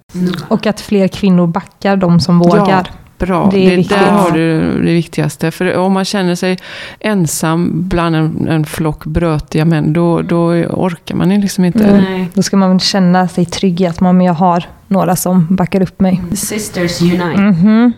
Och 0.47 0.67
att 0.67 0.81
fler 0.81 1.07
kvinnor 1.07 1.47
backar 1.47 1.97
de 1.97 2.19
som 2.19 2.39
vågar. 2.39 2.89
Ja. 2.93 2.99
Bra, 3.17 3.49
det, 3.51 3.75
det 3.75 3.89
där 3.89 4.11
har 4.11 4.31
du 4.31 4.61
det 4.85 4.93
viktigaste. 4.93 5.51
För 5.51 5.77
om 5.77 5.93
man 5.93 6.05
känner 6.05 6.35
sig 6.35 6.57
ensam 6.99 7.71
bland 7.73 8.15
en, 8.15 8.47
en 8.47 8.65
flock 8.65 9.05
brötiga 9.05 9.65
män, 9.65 9.93
då, 9.93 10.21
då 10.21 10.51
orkar 10.53 11.15
man 11.15 11.29
liksom 11.29 11.65
inte. 11.65 12.01
Nej. 12.09 12.29
Då 12.33 12.41
ska 12.41 12.57
man 12.57 12.79
känna 12.79 13.27
sig 13.27 13.45
trygg 13.45 13.81
i 13.81 13.85
att 13.85 13.99
man, 13.99 14.21
jag 14.21 14.33
har 14.33 14.65
några 14.87 15.15
som 15.15 15.55
backar 15.55 15.81
upp 15.81 15.99
mig. 15.99 16.21
Sisters 16.33 17.01
unite. 17.01 17.23
Mm 17.23 17.53
-hmm. 17.53 17.91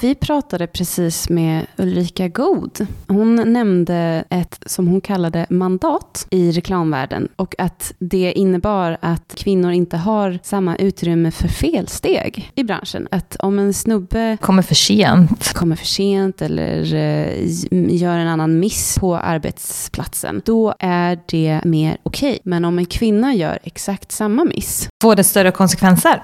Vi 0.00 0.14
pratade 0.14 0.66
precis 0.66 1.28
med 1.28 1.66
Ulrika 1.76 2.28
God. 2.28 2.86
Hon 3.06 3.52
nämnde 3.52 4.24
ett, 4.30 4.62
som 4.66 4.88
hon 4.88 5.00
kallade 5.00 5.46
mandat 5.50 6.26
i 6.30 6.52
reklamvärlden 6.52 7.28
och 7.36 7.54
att 7.58 7.94
det 7.98 8.32
innebar 8.32 8.98
att 9.00 9.34
kvinnor 9.36 9.72
inte 9.72 9.96
har 9.96 10.38
samma 10.42 10.76
utrymme 10.76 11.30
för 11.30 11.48
felsteg 11.48 12.52
i 12.54 12.64
branschen. 12.64 13.08
Att 13.10 13.36
om 13.38 13.58
en 13.58 13.74
snubbe 13.74 14.36
kommer 14.40 14.62
för 14.62 14.74
sent, 14.74 15.52
kommer 15.52 15.76
för 15.76 15.86
sent 15.86 16.42
eller 16.42 16.94
uh, 16.94 17.96
gör 17.96 18.18
en 18.18 18.28
annan 18.28 18.58
miss 18.60 18.98
på 18.98 19.16
arbetsplatsen, 19.16 20.42
då 20.44 20.74
är 20.78 21.18
det 21.26 21.60
mer 21.64 21.96
okej. 22.02 22.30
Okay. 22.30 22.40
Men 22.44 22.64
om 22.64 22.78
en 22.78 22.86
kvinna 22.86 23.34
gör 23.34 23.58
exakt 23.62 24.12
samma 24.12 24.44
miss, 24.44 24.88
får 25.02 25.16
det 25.16 25.24
större 25.24 25.50
konsekvenser. 25.50 26.22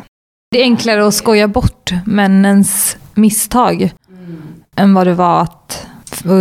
Det 0.51 0.61
är 0.61 0.65
enklare 0.65 1.07
att 1.07 1.15
skoja 1.15 1.49
bort 1.49 1.93
männens 2.07 2.97
misstag 3.15 3.95
mm. 4.09 4.43
än 4.77 4.95
vad 4.95 5.07
det 5.07 5.15
var 5.15 5.41
att 5.41 5.87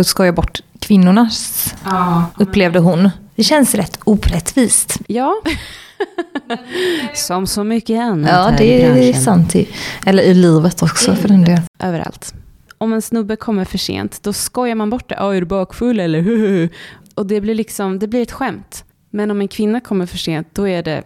skoja 0.04 0.32
bort 0.32 0.60
kvinnornas, 0.78 1.74
ja. 1.84 2.24
upplevde 2.38 2.78
hon. 2.78 3.10
Det 3.36 3.42
känns 3.42 3.74
rätt 3.74 3.98
orättvist. 4.04 4.98
Ja. 5.06 5.34
Som 7.14 7.46
så 7.46 7.64
mycket 7.64 8.00
annat 8.00 8.30
Ja, 8.30 8.54
det 8.58 9.08
är 9.08 9.12
sant. 9.12 9.54
I, 9.54 9.68
eller 10.06 10.22
i 10.22 10.34
livet 10.34 10.82
också 10.82 11.14
för 11.14 11.28
den 11.28 11.44
delen. 11.44 11.62
Överallt. 11.78 12.34
Om 12.78 12.92
en 12.92 13.02
snubbe 13.02 13.36
kommer 13.36 13.64
för 13.64 13.78
sent, 13.78 14.22
då 14.22 14.32
skojar 14.32 14.74
man 14.74 14.90
bort 14.90 15.08
det. 15.08 15.14
är 15.14 15.40
du 15.40 15.46
bakfull 15.46 16.00
eller? 16.00 16.68
Och 17.14 17.26
det 17.26 17.40
blir 17.40 17.54
liksom, 17.54 17.98
det 17.98 18.08
blir 18.08 18.22
ett 18.22 18.32
skämt. 18.32 18.84
Men 19.10 19.30
om 19.30 19.40
en 19.40 19.48
kvinna 19.48 19.80
kommer 19.80 20.06
för 20.06 20.18
sent, 20.18 20.48
då 20.52 20.68
är 20.68 20.82
det 20.82 21.02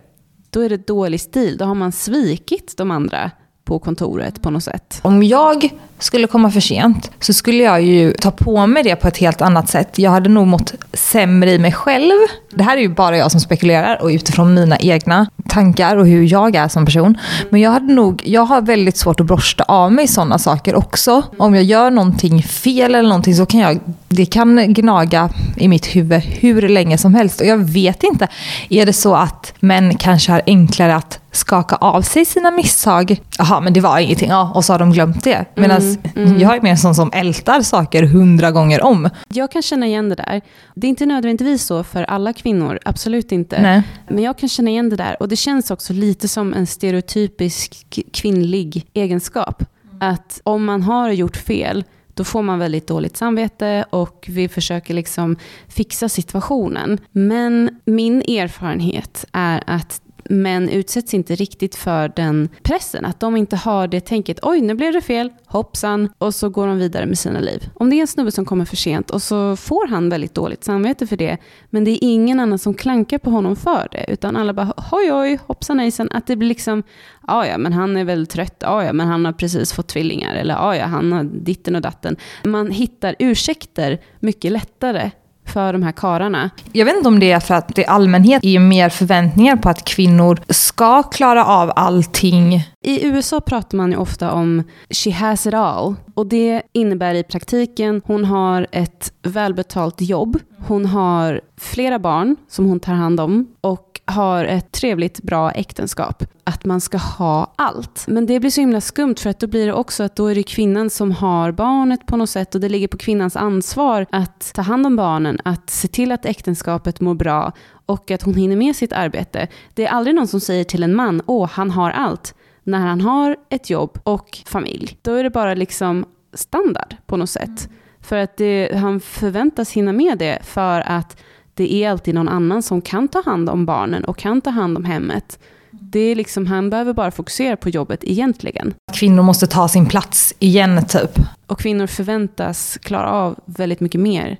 då 0.51 0.61
är 0.61 0.69
det 0.69 0.87
dålig 0.87 1.21
stil. 1.21 1.57
Då 1.57 1.65
har 1.65 1.75
man 1.75 1.93
svikit 1.93 2.75
de 2.77 2.91
andra 2.91 3.31
på 3.69 3.79
kontoret 3.79 4.43
på 4.43 4.51
något 4.51 4.65
sätt. 4.65 5.01
Om 5.03 5.23
jag 5.23 5.71
skulle 5.99 6.27
komma 6.27 6.51
för 6.51 6.61
sent 6.61 7.11
så 7.21 7.33
skulle 7.33 7.63
jag 7.63 7.83
ju 7.83 8.13
ta 8.13 8.31
på 8.31 8.67
mig 8.67 8.83
det 8.83 8.97
på 8.97 9.09
ett 9.09 9.17
helt 9.17 9.43
annat 9.43 9.69
sätt. 9.69 9.99
Jag 9.99 10.11
hade 10.11 10.29
nog 10.29 10.47
mått 10.47 10.75
sämre 10.93 11.53
i 11.53 11.59
mig 11.59 11.73
själv. 11.73 12.13
Det 12.55 12.63
här 12.63 12.77
är 12.77 12.81
ju 12.81 12.89
bara 12.89 13.17
jag 13.17 13.31
som 13.31 13.41
spekulerar 13.41 14.03
och 14.03 14.09
utifrån 14.09 14.55
mina 14.55 14.79
egna 14.79 15.27
tankar 15.49 15.97
och 15.97 16.07
hur 16.07 16.33
jag 16.33 16.57
är 16.57 16.69
som 16.69 16.85
person. 16.85 17.19
Men 17.51 17.61
jag, 17.61 17.71
hade 17.71 17.93
nog, 17.93 18.23
jag 18.27 18.45
har 18.45 18.61
väldigt 18.61 18.97
svårt 18.97 19.21
att 19.21 19.27
borsta 19.27 19.65
av 19.65 19.93
mig 19.93 20.09
sådana 20.09 20.39
saker 20.39 20.75
också. 20.75 21.23
Om 21.39 21.55
jag 21.55 21.65
gör 21.65 21.91
någonting 21.91 22.43
fel 22.43 22.95
eller 22.95 23.09
någonting 23.09 23.35
så 23.35 23.47
kan 23.47 23.61
jag, 23.61 23.79
det 24.09 24.27
kan 24.27 24.75
gnaga 24.75 25.31
i 25.57 25.69
mitt 25.69 25.87
huvud 25.87 26.21
hur 26.21 26.69
länge 26.69 26.99
som 26.99 27.15
helst. 27.15 27.41
Och 27.41 27.47
jag 27.47 27.59
vet 27.59 28.03
inte, 28.03 28.29
är 28.69 28.87
det 28.87 28.93
så 28.93 29.15
att 29.15 29.55
män 29.61 29.95
kanske 29.95 30.33
har 30.33 30.43
enklare 30.47 30.97
att 30.97 31.21
skaka 31.33 31.77
av 31.77 32.03
sig 32.03 32.25
sina 32.25 32.51
misstag. 32.51 33.23
Jaha, 33.39 33.61
men 33.61 33.73
det 33.73 33.81
var 33.81 33.99
ingenting. 33.99 34.29
Ja, 34.29 34.53
och 34.55 34.65
så 34.65 34.73
har 34.73 34.79
de 34.79 34.93
glömt 34.93 35.25
det. 35.25 35.45
Medan 35.55 35.81
mm, 35.81 35.99
mm. 36.17 36.41
jag 36.41 36.57
är 36.57 36.61
mer 36.61 36.71
en 36.71 36.79
sån 36.79 36.95
som 36.95 37.11
ältar 37.13 37.63
saker 37.63 38.03
hundra 38.03 38.51
gånger 38.51 38.83
om. 38.83 39.11
Jag 39.29 39.51
kan 39.51 39.63
känna 39.63 39.87
igen 39.87 40.09
det 40.09 40.15
där. 40.15 40.41
Det 40.75 40.87
är 40.87 40.89
inte 40.89 41.07
nödvändigtvis 41.07 41.65
så 41.65 41.85
för 41.85 42.03
alla 42.03 42.33
kvinnor, 42.33 42.79
absolut 42.85 43.33
inte. 43.33 43.63
Nej. 43.63 43.83
Men 44.09 44.25
jag 44.25 44.39
kan 44.39 44.49
känna 44.49 44.71
igen 44.71 44.91
det 44.91 44.97
där. 44.97 45.17
Och 45.23 45.29
det 45.29 45.37
känns 45.37 45.71
också 45.71 45.93
lite 45.93 46.29
som 46.29 46.55
en 46.55 46.67
stereotypisk 46.67 47.87
kvinnlig 48.13 48.87
egenskap. 48.95 49.65
Att 50.01 50.41
om 50.45 50.65
man 50.65 50.83
har 50.83 51.11
gjort 51.11 51.37
fel, 51.37 51.85
då 52.19 52.25
får 52.25 52.43
man 52.43 52.59
väldigt 52.59 52.87
dåligt 52.87 53.17
samvete 53.17 53.85
och 53.91 54.27
vi 54.29 54.49
försöker 54.49 54.95
liksom 54.95 55.37
fixa 55.69 56.09
situationen. 56.09 56.99
Men 57.13 57.81
min 57.85 58.23
erfarenhet 58.23 59.25
är 59.33 59.63
att 59.67 60.03
men 60.29 60.69
utsätts 60.69 61.15
inte 61.15 61.35
riktigt 61.35 61.75
för 61.75 62.13
den 62.17 62.49
pressen. 62.63 63.05
Att 63.05 63.21
de 63.21 63.37
inte 63.37 63.57
har 63.57 63.89
det 63.89 64.01
tänket, 64.01 64.39
oj 64.43 64.61
nu 64.61 64.75
blev 64.75 64.93
det 64.93 65.01
fel, 65.01 65.33
hoppsan, 65.47 66.09
och 66.19 66.35
så 66.35 66.49
går 66.49 66.67
de 66.67 66.79
vidare 66.79 67.07
med 67.07 67.19
sina 67.19 67.41
liv. 67.41 67.71
Om 67.75 67.91
det 67.91 67.97
är 67.97 68.01
en 68.01 68.07
snubbe 68.07 68.31
som 68.33 68.45
kommer 68.45 68.65
för 68.65 68.77
sent 68.77 69.11
och 69.11 69.23
så 69.23 69.57
får 69.57 69.89
han 69.89 70.09
väldigt 70.09 70.35
dåligt 70.35 70.65
samvete 70.65 71.07
för 71.07 71.17
det, 71.17 71.39
men 71.71 71.85
det 71.85 71.91
är 71.91 71.99
ingen 72.01 72.41
annan 72.41 72.59
som 72.59 72.75
klankar 72.75 73.19
på 73.19 73.31
honom 73.31 73.57
för 73.57 73.89
det, 73.93 74.05
utan 74.09 74.37
alla 74.37 74.53
bara 74.53 74.73
oj 74.93 75.13
oj, 75.13 75.39
hoppsan 75.47 75.79
hejsan, 75.79 76.09
att 76.13 76.27
det 76.27 76.37
blir 76.37 76.49
liksom, 76.49 76.83
ja 77.27 77.47
ja, 77.47 77.59
men 77.59 77.73
han 77.73 77.97
är 77.97 78.05
väl 78.05 78.27
trött, 78.27 78.57
ja 78.61 78.85
ja, 78.85 78.93
men 78.93 79.07
han 79.07 79.25
har 79.25 79.33
precis 79.33 79.73
fått 79.73 79.89
tvillingar, 79.89 80.35
eller 80.35 80.55
ja 80.55 80.77
ja, 80.77 80.87
han 80.87 81.13
har 81.13 81.25
ditten 81.25 81.77
och 81.77 81.83
datten. 81.83 82.17
Man 82.45 82.71
hittar 82.71 83.17
ursäkter 83.19 83.99
mycket 84.21 84.53
lättare 84.53 85.11
för 85.49 85.73
de 85.73 85.83
här 85.83 85.93
kararna. 85.93 86.51
Jag 86.73 86.85
vet 86.85 86.97
inte 86.97 87.09
om 87.09 87.21
det 87.21 87.33
är 87.33 87.41
för 87.41 87.55
att 87.55 87.75
det 87.75 87.83
i 87.83 87.87
allmänhet 87.87 88.45
är 88.45 88.59
mer 88.59 88.89
förväntningar 88.89 89.57
på 89.57 89.69
att 89.69 89.85
kvinnor 89.85 90.39
ska 90.49 91.03
klara 91.03 91.45
av 91.45 91.73
allting. 91.77 92.55
I 92.85 93.07
USA 93.07 93.41
pratar 93.41 93.77
man 93.77 93.91
ju 93.91 93.97
ofta 93.97 94.33
om 94.33 94.63
she 94.91 95.11
has 95.11 95.47
it 95.47 95.55
all. 95.55 95.95
Och 96.15 96.27
det 96.27 96.63
innebär 96.73 97.15
i 97.15 97.23
praktiken, 97.23 98.03
hon 98.05 98.25
har 98.25 98.67
ett 98.73 99.13
välbetalt 99.23 100.01
jobb, 100.01 100.39
hon 100.67 100.87
har 100.87 101.41
flera 101.61 101.99
barn 101.99 102.37
som 102.49 102.67
hon 102.67 102.81
tar 102.81 102.93
hand 102.93 103.21
om 103.21 103.47
och 103.61 103.88
har 104.09 104.45
ett 104.45 104.73
trevligt, 104.73 105.23
bra 105.23 105.51
äktenskap. 105.51 106.25
Att 106.45 106.65
man 106.65 106.81
ska 106.81 106.99
ha 106.99 107.53
allt. 107.57 108.05
Men 108.09 108.27
det 108.27 108.41
blir 108.41 108.51
så 108.51 108.61
himla 108.61 108.81
skumt 108.81 109.15
för 109.19 109.31
att 109.31 109.41
då 109.41 109.47
blir 109.47 109.67
det 109.67 109.73
också 109.73 110.03
att 110.03 110.17
då 110.17 110.27
är 110.27 110.35
det 110.35 110.43
kvinnan 110.43 110.91
som 110.91 111.13
har 111.13 111.53
barnet 111.53 112.07
på 112.07 112.17
något 112.17 112.31
sätt 112.31 112.55
och 112.55 112.61
det 112.61 112.69
ligger 112.69 112.89
på 112.89 112.97
kvinnans 112.97 113.37
ansvar 113.37 114.07
att 114.11 114.53
ta 114.55 114.63
hand 114.63 114.87
om 114.87 114.97
barnen, 114.97 115.39
att 115.45 115.71
se 115.71 115.89
till 115.89 116.13
att 116.13 116.27
äktenskapet 116.27 117.01
mår 117.01 117.15
bra 117.15 117.53
och 117.87 118.11
att 118.11 118.23
hon 118.23 118.35
hinner 118.35 118.57
med 118.57 118.77
sitt 118.77 118.93
arbete. 118.93 119.49
Det 119.75 119.87
är 119.87 119.91
aldrig 119.91 120.17
någon 120.17 120.29
som 120.29 120.41
säger 120.41 120.65
till 120.65 120.83
en 120.83 120.95
man, 120.95 121.23
åh, 121.27 121.49
han 121.53 121.71
har 121.71 121.91
allt. 121.91 122.35
När 122.63 122.79
han 122.79 123.01
har 123.01 123.37
ett 123.49 123.71
jobb 123.71 123.99
och 124.03 124.39
familj, 124.47 124.99
då 125.03 125.15
är 125.15 125.23
det 125.23 125.31
bara 125.31 125.55
liksom 125.55 126.05
standard 126.35 126.97
på 127.07 127.17
något 127.17 127.31
sätt. 127.31 127.69
För 128.01 128.17
att 128.17 128.37
det, 128.37 128.71
han 128.75 129.01
förväntas 129.01 129.73
hinna 129.73 129.93
med 129.93 130.19
det 130.19 130.39
för 130.43 130.81
att 130.81 131.17
det 131.59 131.75
är 131.75 131.91
alltid 131.91 132.15
någon 132.15 132.29
annan 132.29 132.63
som 132.63 132.81
kan 132.81 133.09
ta 133.09 133.23
hand 133.25 133.49
om 133.49 133.67
barnen 133.67 134.05
och 134.05 134.19
kan 134.19 134.41
ta 134.41 134.51
hand 134.51 134.77
om 134.77 134.85
hemmet. 134.85 135.39
Det 135.71 136.01
är 136.01 136.15
liksom, 136.15 136.47
han 136.47 136.71
behöver 136.71 136.93
bara 136.93 137.11
fokusera 137.11 137.57
på 137.57 137.69
jobbet 137.69 138.01
egentligen. 138.03 138.75
Kvinnor 138.93 139.23
måste 139.23 139.47
ta 139.47 139.69
sin 139.69 139.87
plats 139.87 140.35
igen 140.39 140.87
typ. 140.87 141.19
Och 141.47 141.61
kvinnor 141.61 141.87
förväntas 141.87 142.79
klara 142.83 143.11
av 143.11 143.39
väldigt 143.45 143.81
mycket 143.81 144.01
mer. 144.01 144.37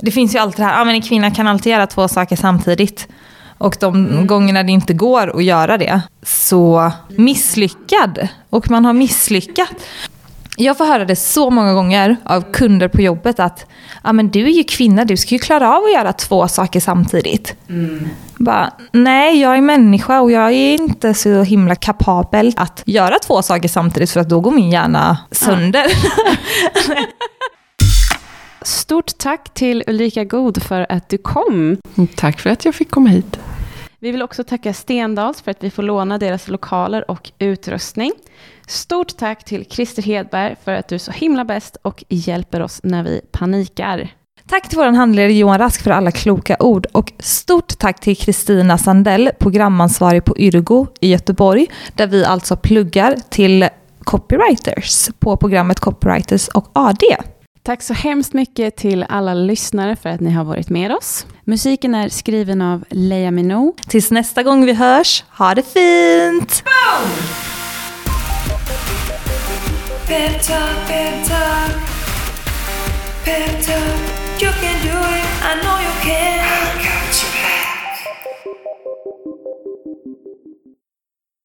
Det 0.00 0.10
finns 0.10 0.34
ju 0.34 0.38
alltid 0.38 0.60
det 0.60 0.64
här, 0.64 0.78
ja 0.78 0.84
men 0.84 0.94
en 0.94 1.02
kvinna 1.02 1.30
kan 1.30 1.46
alltid 1.46 1.72
göra 1.72 1.86
två 1.86 2.08
saker 2.08 2.36
samtidigt. 2.36 3.08
Och 3.58 3.76
de 3.80 3.94
mm. 4.06 4.26
gångerna 4.26 4.62
det 4.62 4.72
inte 4.72 4.94
går 4.94 5.36
att 5.36 5.44
göra 5.44 5.78
det, 5.78 6.00
så 6.22 6.92
misslyckad. 7.08 8.28
Och 8.50 8.70
man 8.70 8.84
har 8.84 8.92
misslyckats. 8.92 9.84
Jag 10.56 10.78
får 10.78 10.84
höra 10.84 11.04
det 11.04 11.16
så 11.16 11.50
många 11.50 11.74
gånger 11.74 12.16
av 12.24 12.52
kunder 12.52 12.88
på 12.88 13.00
jobbet 13.00 13.40
att 13.40 13.66
ah, 14.02 14.12
men 14.12 14.30
du 14.30 14.44
är 14.44 14.50
ju 14.52 14.64
kvinna, 14.64 15.04
du 15.04 15.16
ska 15.16 15.34
ju 15.34 15.38
klara 15.38 15.76
av 15.76 15.84
att 15.84 15.92
göra 15.92 16.12
två 16.12 16.48
saker 16.48 16.80
samtidigt. 16.80 17.54
Mm. 17.68 18.08
Bara, 18.36 18.72
nej, 18.92 19.40
jag 19.40 19.56
är 19.56 19.60
människa 19.60 20.20
och 20.20 20.32
jag 20.32 20.52
är 20.52 20.74
inte 20.74 21.14
så 21.14 21.42
himla 21.42 21.74
kapabel 21.74 22.52
att 22.56 22.82
göra 22.86 23.18
två 23.18 23.42
saker 23.42 23.68
samtidigt 23.68 24.10
för 24.10 24.20
att 24.20 24.28
då 24.28 24.40
går 24.40 24.50
min 24.50 24.70
hjärna 24.70 25.18
sönder. 25.30 25.86
Ja. 26.88 26.94
Stort 28.62 29.18
tack 29.18 29.54
till 29.54 29.84
Ulrika 29.86 30.24
God 30.24 30.62
för 30.62 30.86
att 30.88 31.08
du 31.08 31.18
kom. 31.18 31.76
Tack 32.16 32.40
för 32.40 32.50
att 32.50 32.64
jag 32.64 32.74
fick 32.74 32.90
komma 32.90 33.08
hit. 33.08 33.38
Vi 33.98 34.10
vill 34.10 34.22
också 34.22 34.44
tacka 34.44 34.74
Stendals 34.74 35.42
för 35.42 35.50
att 35.50 35.64
vi 35.64 35.70
får 35.70 35.82
låna 35.82 36.18
deras 36.18 36.48
lokaler 36.48 37.10
och 37.10 37.30
utrustning. 37.38 38.12
Stort 38.72 39.16
tack 39.16 39.44
till 39.44 39.64
Christer 39.70 40.02
Hedberg 40.02 40.56
för 40.64 40.72
att 40.72 40.88
du 40.88 40.94
är 40.94 40.98
så 40.98 41.12
himla 41.12 41.44
bäst 41.44 41.76
och 41.82 42.04
hjälper 42.08 42.62
oss 42.62 42.80
när 42.82 43.02
vi 43.02 43.20
panikar. 43.32 44.08
Tack 44.48 44.68
till 44.68 44.78
vår 44.78 44.84
handledare 44.84 45.32
Johan 45.32 45.58
Rask 45.58 45.82
för 45.82 45.90
alla 45.90 46.10
kloka 46.10 46.56
ord 46.60 46.86
och 46.92 47.12
stort 47.18 47.78
tack 47.78 48.00
till 48.00 48.16
Kristina 48.16 48.78
Sandell, 48.78 49.30
programansvarig 49.38 50.24
på 50.24 50.38
Yrgo 50.38 50.86
i 51.00 51.10
Göteborg, 51.10 51.66
där 51.94 52.06
vi 52.06 52.24
alltså 52.24 52.56
pluggar 52.56 53.16
till 53.30 53.68
copywriters 54.04 55.08
på 55.18 55.36
programmet 55.36 55.80
Copywriters 55.80 56.48
och 56.48 56.70
AD. 56.72 57.16
Tack 57.62 57.82
så 57.82 57.94
hemskt 57.94 58.32
mycket 58.32 58.76
till 58.76 59.04
alla 59.08 59.34
lyssnare 59.34 59.96
för 59.96 60.08
att 60.08 60.20
ni 60.20 60.30
har 60.30 60.44
varit 60.44 60.70
med 60.70 60.92
oss. 60.92 61.26
Musiken 61.44 61.94
är 61.94 62.08
skriven 62.08 62.62
av 62.62 62.84
Leia 62.90 63.30
Minou. 63.30 63.72
Tills 63.88 64.10
nästa 64.10 64.42
gång 64.42 64.66
vi 64.66 64.72
hörs, 64.72 65.24
ha 65.38 65.54
det 65.54 65.62
fint! 65.62 66.64
Boom! 66.64 67.51
Pep 70.12 70.42
talk, 70.42 70.86
pep 70.88 71.26
talk, 71.26 71.72
pep 73.24 73.64
talk. 73.64 74.42
You 74.42 74.50
can 74.60 74.76
do 74.84 74.92
it, 74.92 75.26
I 75.42 75.58
know 75.62 75.78
you 75.80 75.94
can. 76.02 76.41